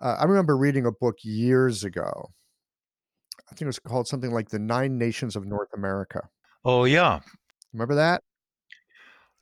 [0.00, 2.30] uh, I remember reading a book years ago.
[3.50, 6.28] I think it was called something like The Nine Nations of North America.
[6.64, 7.20] Oh, yeah.
[7.72, 8.22] Remember that?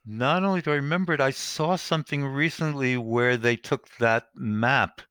[0.05, 5.01] Not only do I remember it, I saw something recently where they took that map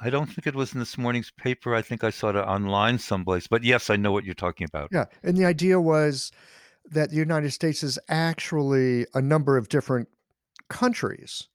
[0.00, 1.74] I don't think it was in this morning's paper.
[1.74, 3.46] I think I saw it online someplace.
[3.46, 4.90] But yes, I know what you're talking about.
[4.92, 5.06] Yeah.
[5.22, 6.30] And the idea was
[6.90, 10.08] that the United States is actually a number of different
[10.68, 11.48] countries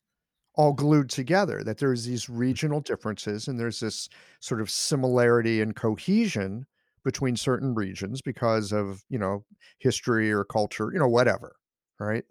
[0.56, 2.38] all glued together, that there's these mm-hmm.
[2.38, 4.10] regional differences and there's this
[4.40, 6.66] sort of similarity and cohesion
[7.04, 9.44] between certain regions because of, you know,
[9.80, 11.56] history or culture, you know, whatever.
[12.02, 12.26] Right.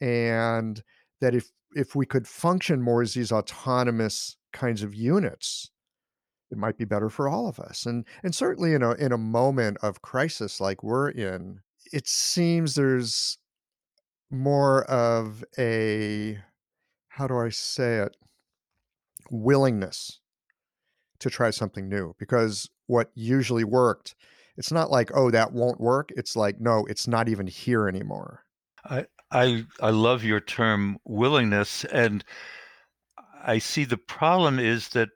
[0.00, 0.82] And
[1.20, 5.70] that if if we could function more as these autonomous kinds of units
[6.50, 7.86] it might be better for all of us.
[7.86, 11.60] And and certainly in a in a moment of crisis like we're in
[11.92, 13.38] it seems there's
[14.30, 16.38] more of a
[17.08, 18.16] how do i say it
[19.30, 20.20] willingness
[21.20, 22.14] to try something new.
[22.18, 24.14] Because what usually worked
[24.56, 26.10] it's not like oh that won't work.
[26.16, 28.44] It's like no it's not even here anymore
[28.84, 32.24] i i i love your term willingness and
[33.42, 35.08] I see the problem is that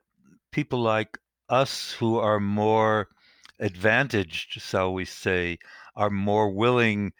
[0.51, 1.17] people like
[1.49, 3.09] us who are more
[3.59, 5.59] advantaged, shall we say,
[5.95, 7.13] are more willing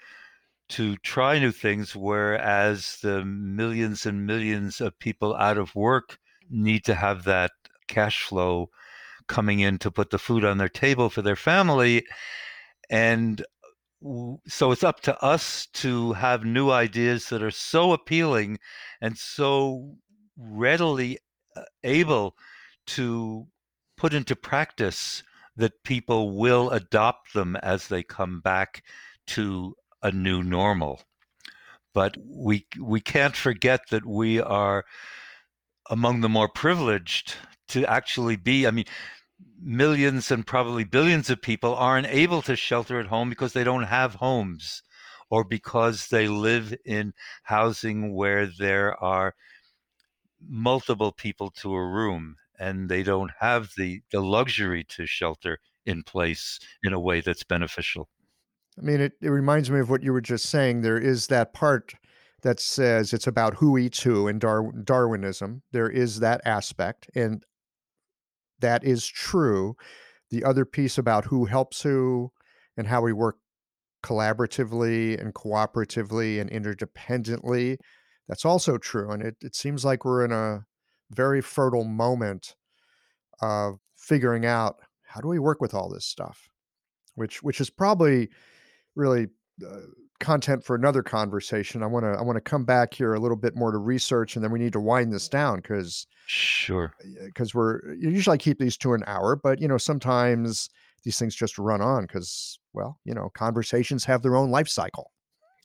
[0.70, 6.18] to try new things, whereas the millions and millions of people out of work
[6.50, 7.52] need to have that
[7.88, 8.70] cash flow
[9.28, 12.04] coming in to put the food on their table for their family.
[12.90, 13.46] And
[14.48, 18.60] so it's up to us to have new ideas that are so appealing
[19.02, 19.96] and so
[20.38, 21.18] readily
[21.56, 22.36] uh, able
[22.86, 23.48] to
[23.98, 25.24] put into practice
[25.56, 28.84] that people will adopt them as they come back
[29.28, 29.74] to
[30.04, 31.02] a new normal.
[31.94, 34.84] But we we can't forget that we are
[35.90, 37.36] among the more privileged
[37.70, 38.68] to actually be.
[38.68, 38.86] I mean,
[39.62, 43.84] millions and probably billions of people aren't able to shelter at home because they don't
[43.84, 44.84] have homes
[45.30, 47.14] or because they live in
[47.44, 49.34] housing where there are
[50.48, 56.04] multiple people to a room and they don't have the the luxury to shelter in
[56.04, 58.08] place in a way that's beneficial.
[58.78, 60.82] I mean it, it reminds me of what you were just saying.
[60.82, 61.96] There is that part
[62.42, 65.64] that says it's about who eats who in Dar- darwinism.
[65.72, 67.10] There is that aspect.
[67.16, 67.44] And
[68.60, 69.76] that is true
[70.32, 72.32] the other piece about who helps who
[72.78, 73.38] and how we work
[74.04, 77.78] collaboratively and cooperatively and interdependently
[78.28, 79.12] that's also true.
[79.12, 80.66] And it, it seems like we're in a
[81.12, 82.56] very fertile moment
[83.42, 86.50] of figuring out how do we work with all this stuff,
[87.16, 88.30] which which is probably
[88.96, 89.28] really
[89.66, 89.82] uh,
[90.20, 91.84] content for another conversation.
[91.84, 94.36] I want to I want to come back here a little bit more to research,
[94.36, 96.94] and then we need to wind this down because sure
[97.26, 100.70] because we're usually I keep these to an hour, but you know sometimes
[101.04, 105.12] these things just run on because well you know conversations have their own life cycle.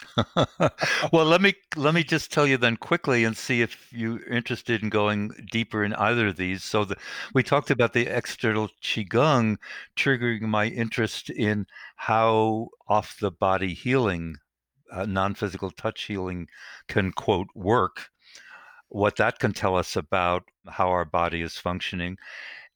[1.13, 4.83] well, let me let me just tell you then quickly and see if you're interested
[4.83, 6.65] in going deeper in either of these.
[6.65, 6.97] So the,
[7.35, 9.57] we talked about the external qigong
[9.97, 11.67] triggering my interest in
[11.97, 14.37] how off the body healing,
[14.93, 16.49] uh, non-physical touch healing
[16.89, 18.11] can quote work,
[18.89, 22.17] what that can tell us about how our body is functioning.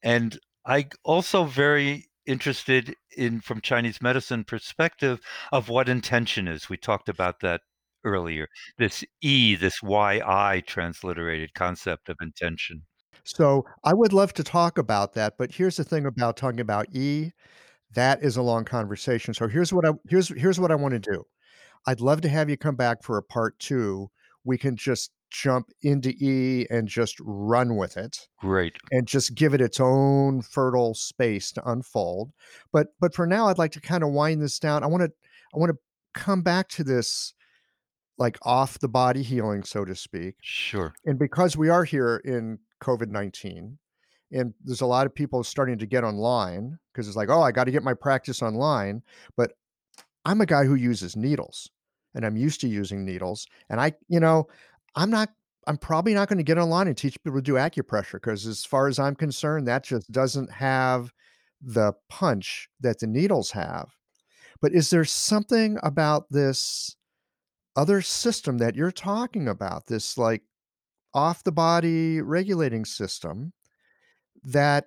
[0.03, 5.21] And I also very interested in from Chinese medicine perspective
[5.53, 6.69] of what intention is.
[6.69, 7.61] We talked about that
[8.05, 8.49] earlier.
[8.79, 12.83] This E, this YI transliterated concept of intention.
[13.25, 16.95] So I would love to talk about that, but here's the thing about talking about
[16.95, 17.33] E.
[17.95, 19.33] That is a long conversation.
[19.35, 21.25] So here's what I here's here's what I want to do.
[21.87, 24.11] I'd love to have you come back for a part two.
[24.45, 28.29] We can just jump into E and just run with it.
[28.39, 28.77] Great.
[28.93, 32.31] And just give it its own fertile space to unfold.
[32.73, 34.85] But but for now I'd like to kind of wind this down.
[34.85, 35.11] I want to
[35.55, 35.79] I want to
[36.15, 37.35] come back to this
[38.17, 40.37] like off the body healing so to speak.
[40.41, 40.95] Sure.
[41.05, 43.77] And because we are here in COVID-19
[44.31, 47.51] and there's a lot of people starting to get online because it's like, "Oh, I
[47.51, 49.03] got to get my practice online."
[49.37, 49.53] But
[50.25, 51.71] I'm a guy who uses needles
[52.15, 53.47] and I'm used to using needles.
[53.69, 54.47] And I, you know,
[54.97, 55.31] I'm not,
[55.67, 58.65] I'm probably not going to get online and teach people to do acupressure because, as
[58.65, 61.13] far as I'm concerned, that just doesn't have
[61.61, 63.95] the punch that the needles have.
[64.61, 66.97] But is there something about this
[67.77, 70.43] other system that you're talking about, this like
[71.13, 73.53] off the body regulating system
[74.43, 74.87] that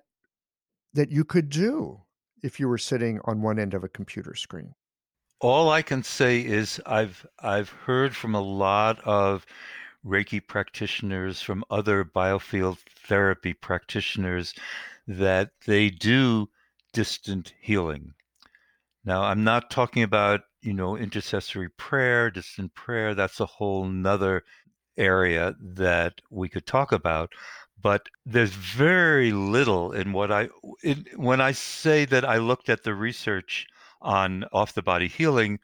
[0.94, 2.00] that you could do
[2.42, 4.74] if you were sitting on one end of a computer screen?
[5.40, 9.46] All I can say is I've I've heard from a lot of
[10.04, 14.54] Reiki practitioners, from other biofield therapy practitioners,
[15.06, 16.48] that they do
[16.92, 18.14] distant healing.
[19.04, 23.14] Now, I'm not talking about, you know, intercessory prayer, distant prayer.
[23.14, 24.44] That's a whole nother
[24.96, 27.32] area that we could talk about.
[27.80, 30.48] But there's very little in what I,
[30.82, 33.66] in, when I say that I looked at the research
[34.02, 35.60] on off the body healing,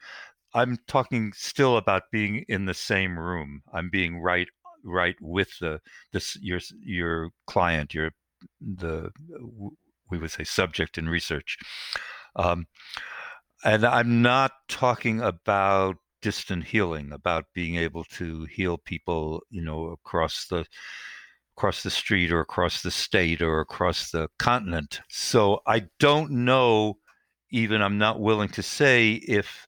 [0.55, 3.61] I'm talking still about being in the same room.
[3.73, 4.47] I'm being right
[4.83, 5.81] right with the
[6.13, 8.11] this your your client, your
[8.61, 9.11] the
[10.09, 11.57] we would say subject in research.
[12.37, 12.67] Um,
[13.63, 19.87] and I'm not talking about distant healing, about being able to heal people, you know,
[19.87, 20.65] across the
[21.57, 25.01] across the street or across the state or across the continent.
[25.09, 26.97] So I don't know
[27.51, 29.65] even I'm not willing to say if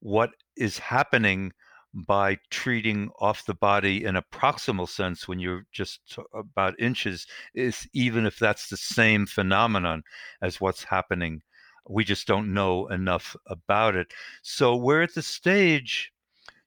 [0.00, 1.52] what is happening
[1.94, 6.00] by treating off the body in a proximal sense when you're just
[6.34, 10.02] about inches is even if that's the same phenomenon
[10.42, 11.42] as what's happening.
[11.88, 14.12] We just don't know enough about it.
[14.42, 16.12] So we're at the stage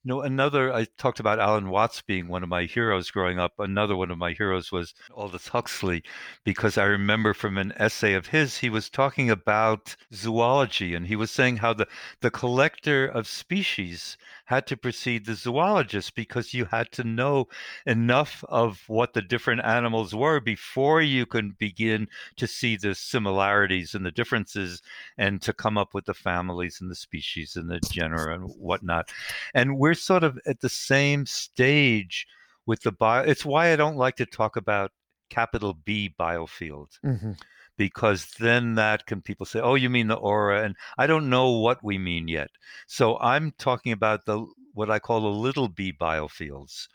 [0.03, 3.53] you know, another, I talked about Alan Watts being one of my heroes growing up.
[3.59, 6.03] Another one of my heroes was Aldous Huxley,
[6.43, 11.15] because I remember from an essay of his, he was talking about zoology and he
[11.15, 11.87] was saying how the,
[12.21, 14.17] the collector of species
[14.51, 17.47] had to precede the zoologist because you had to know
[17.85, 22.05] enough of what the different animals were before you can begin
[22.35, 24.81] to see the similarities and the differences
[25.17, 29.09] and to come up with the families and the species and the genera and whatnot.
[29.53, 32.27] And we're sort of at the same stage
[32.65, 33.23] with the bio.
[33.23, 34.91] It's why I don't like to talk about
[35.29, 36.89] capital B biofield.
[37.05, 37.31] Mm-hmm
[37.77, 41.52] because then that can people say, oh, you mean the aura, and I don't know
[41.52, 42.49] what we mean yet.
[42.88, 46.88] So I'm talking about the what I call the little b biofields.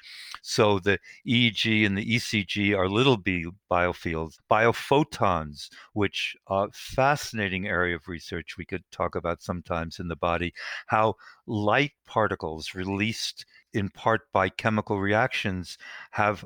[0.42, 0.98] So the
[1.28, 4.36] EEG and the ECG are little b biofields.
[4.50, 10.54] Biophotons, which are fascinating area of research we could talk about sometimes in the body,
[10.86, 11.14] how
[11.46, 13.44] light particles released
[13.74, 15.76] in part by chemical reactions
[16.12, 16.44] have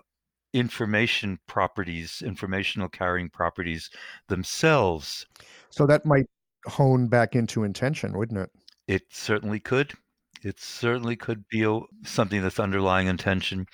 [0.53, 3.91] information properties, informational carrying properties
[4.29, 5.27] themselves.
[5.71, 6.27] So that might
[6.67, 8.51] hone back into intention, wouldn't it?
[8.89, 9.93] It certainly could.
[10.43, 13.67] It certainly could be a, something that's underlying intention.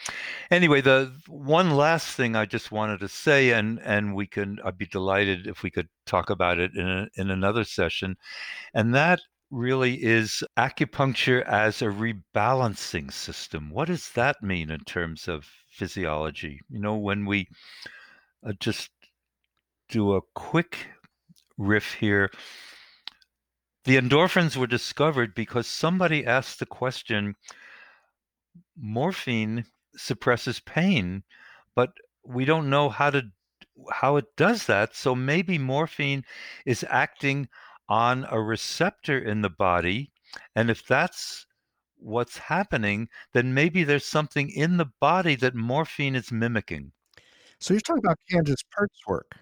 [0.51, 4.77] Anyway, the one last thing I just wanted to say, and and we can, I'd
[4.77, 8.17] be delighted if we could talk about it in a, in another session,
[8.75, 9.21] and that
[9.53, 13.71] really is acupuncture as a rebalancing system.
[13.71, 15.47] What does that mean in terms of
[15.77, 16.61] physiology?
[16.71, 17.49] You know, when we
[18.47, 18.91] uh, just
[19.89, 20.89] do a quick
[21.59, 22.31] riff here,
[23.85, 27.37] the endorphins were discovered because somebody asked the question
[28.77, 29.65] morphine
[29.97, 31.23] suppresses pain,
[31.75, 31.91] but
[32.25, 33.23] we don't know how to
[33.93, 34.97] how it does that.
[34.97, 36.25] So maybe morphine
[36.65, 37.49] is acting
[37.89, 40.11] on a receptor in the body.
[40.55, 41.46] And if that's
[41.99, 46.93] what's happening, then maybe there's something in the body that morphine is mimicking.
[47.61, 49.33] So you're talking about Candace Pert's work.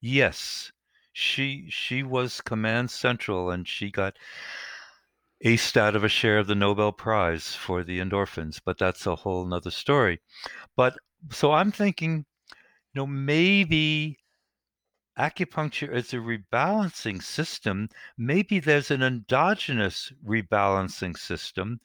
[0.00, 0.72] Yes.
[1.12, 4.18] She she was command central and she got
[5.44, 9.16] aced out of a share of the Nobel Prize for the endorphins, but that's a
[9.16, 10.20] whole nother story.
[10.76, 10.96] But
[11.30, 12.26] so I'm thinking,
[12.94, 14.18] you know, maybe
[15.18, 17.88] acupuncture is a rebalancing system,
[18.18, 21.80] maybe there's an endogenous rebalancing system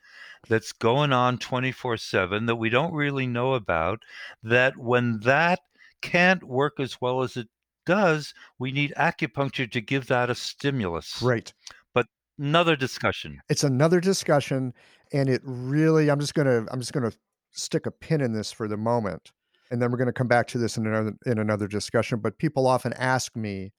[0.47, 4.01] that's going on 24 7 that we don't really know about.
[4.43, 5.59] That when that
[6.01, 7.47] can't work as well as it
[7.85, 11.21] does, we need acupuncture to give that a stimulus.
[11.21, 11.53] Right.
[11.93, 13.39] But another discussion.
[13.49, 14.73] It's another discussion.
[15.13, 17.17] And it really, I'm just going to, I'm just going to
[17.51, 19.31] stick a pin in this for the moment
[19.71, 22.37] and then we're going to come back to this in another in another discussion but
[22.37, 23.71] people often ask me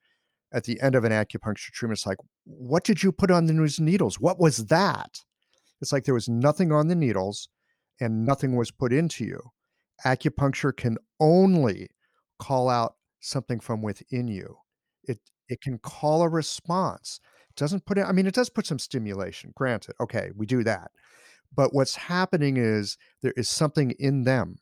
[0.52, 3.78] at the end of an acupuncture treatment it's like what did you put on those
[3.78, 5.20] needles what was that
[5.80, 7.48] it's like there was nothing on the needles
[8.00, 9.40] and nothing was put into you
[10.04, 11.88] acupuncture can only
[12.38, 14.56] call out something from within you
[15.04, 17.20] it it can call a response
[17.52, 19.94] it doesn't put it, I mean, it does put some stimulation, granted.
[20.00, 20.90] Okay, we do that.
[21.54, 24.56] But what's happening is there is something in them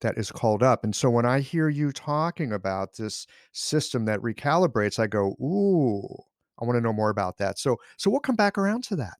[0.00, 0.84] that is called up.
[0.84, 6.16] And so when I hear you talking about this system that recalibrates, I go, ooh,
[6.60, 7.58] I want to know more about that.
[7.58, 9.14] So so we'll come back around to that.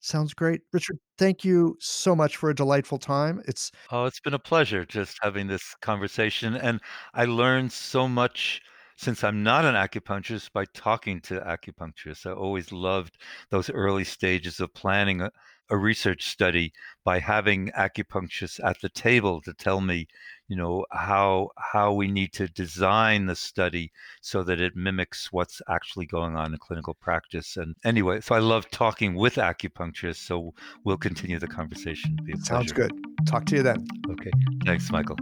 [0.00, 0.62] Sounds great.
[0.72, 3.42] Richard, thank you so much for a delightful time.
[3.46, 6.56] It's Oh, it's been a pleasure just having this conversation.
[6.56, 6.80] And
[7.14, 8.62] I learned so much
[8.96, 12.24] since I'm not an acupuncturist by talking to acupuncturists.
[12.26, 13.18] I always loved
[13.50, 15.30] those early stages of planning uh,
[15.70, 16.72] a, a research study
[17.04, 20.06] by having acupuncturists at the table to tell me,
[20.48, 25.62] you know, how how we need to design the study so that it mimics what's
[25.68, 27.56] actually going on in clinical practice.
[27.56, 30.16] And anyway, so I love talking with acupuncturists.
[30.16, 32.18] So we'll continue the conversation.
[32.24, 32.88] Be a sounds pleasure.
[32.88, 33.26] good.
[33.26, 33.86] Talk to you then.
[34.10, 34.30] Okay.
[34.64, 35.16] Thanks, Michael.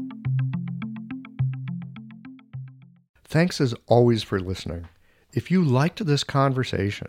[3.25, 4.89] Thanks as always for listening.
[5.33, 7.09] If you liked this conversation,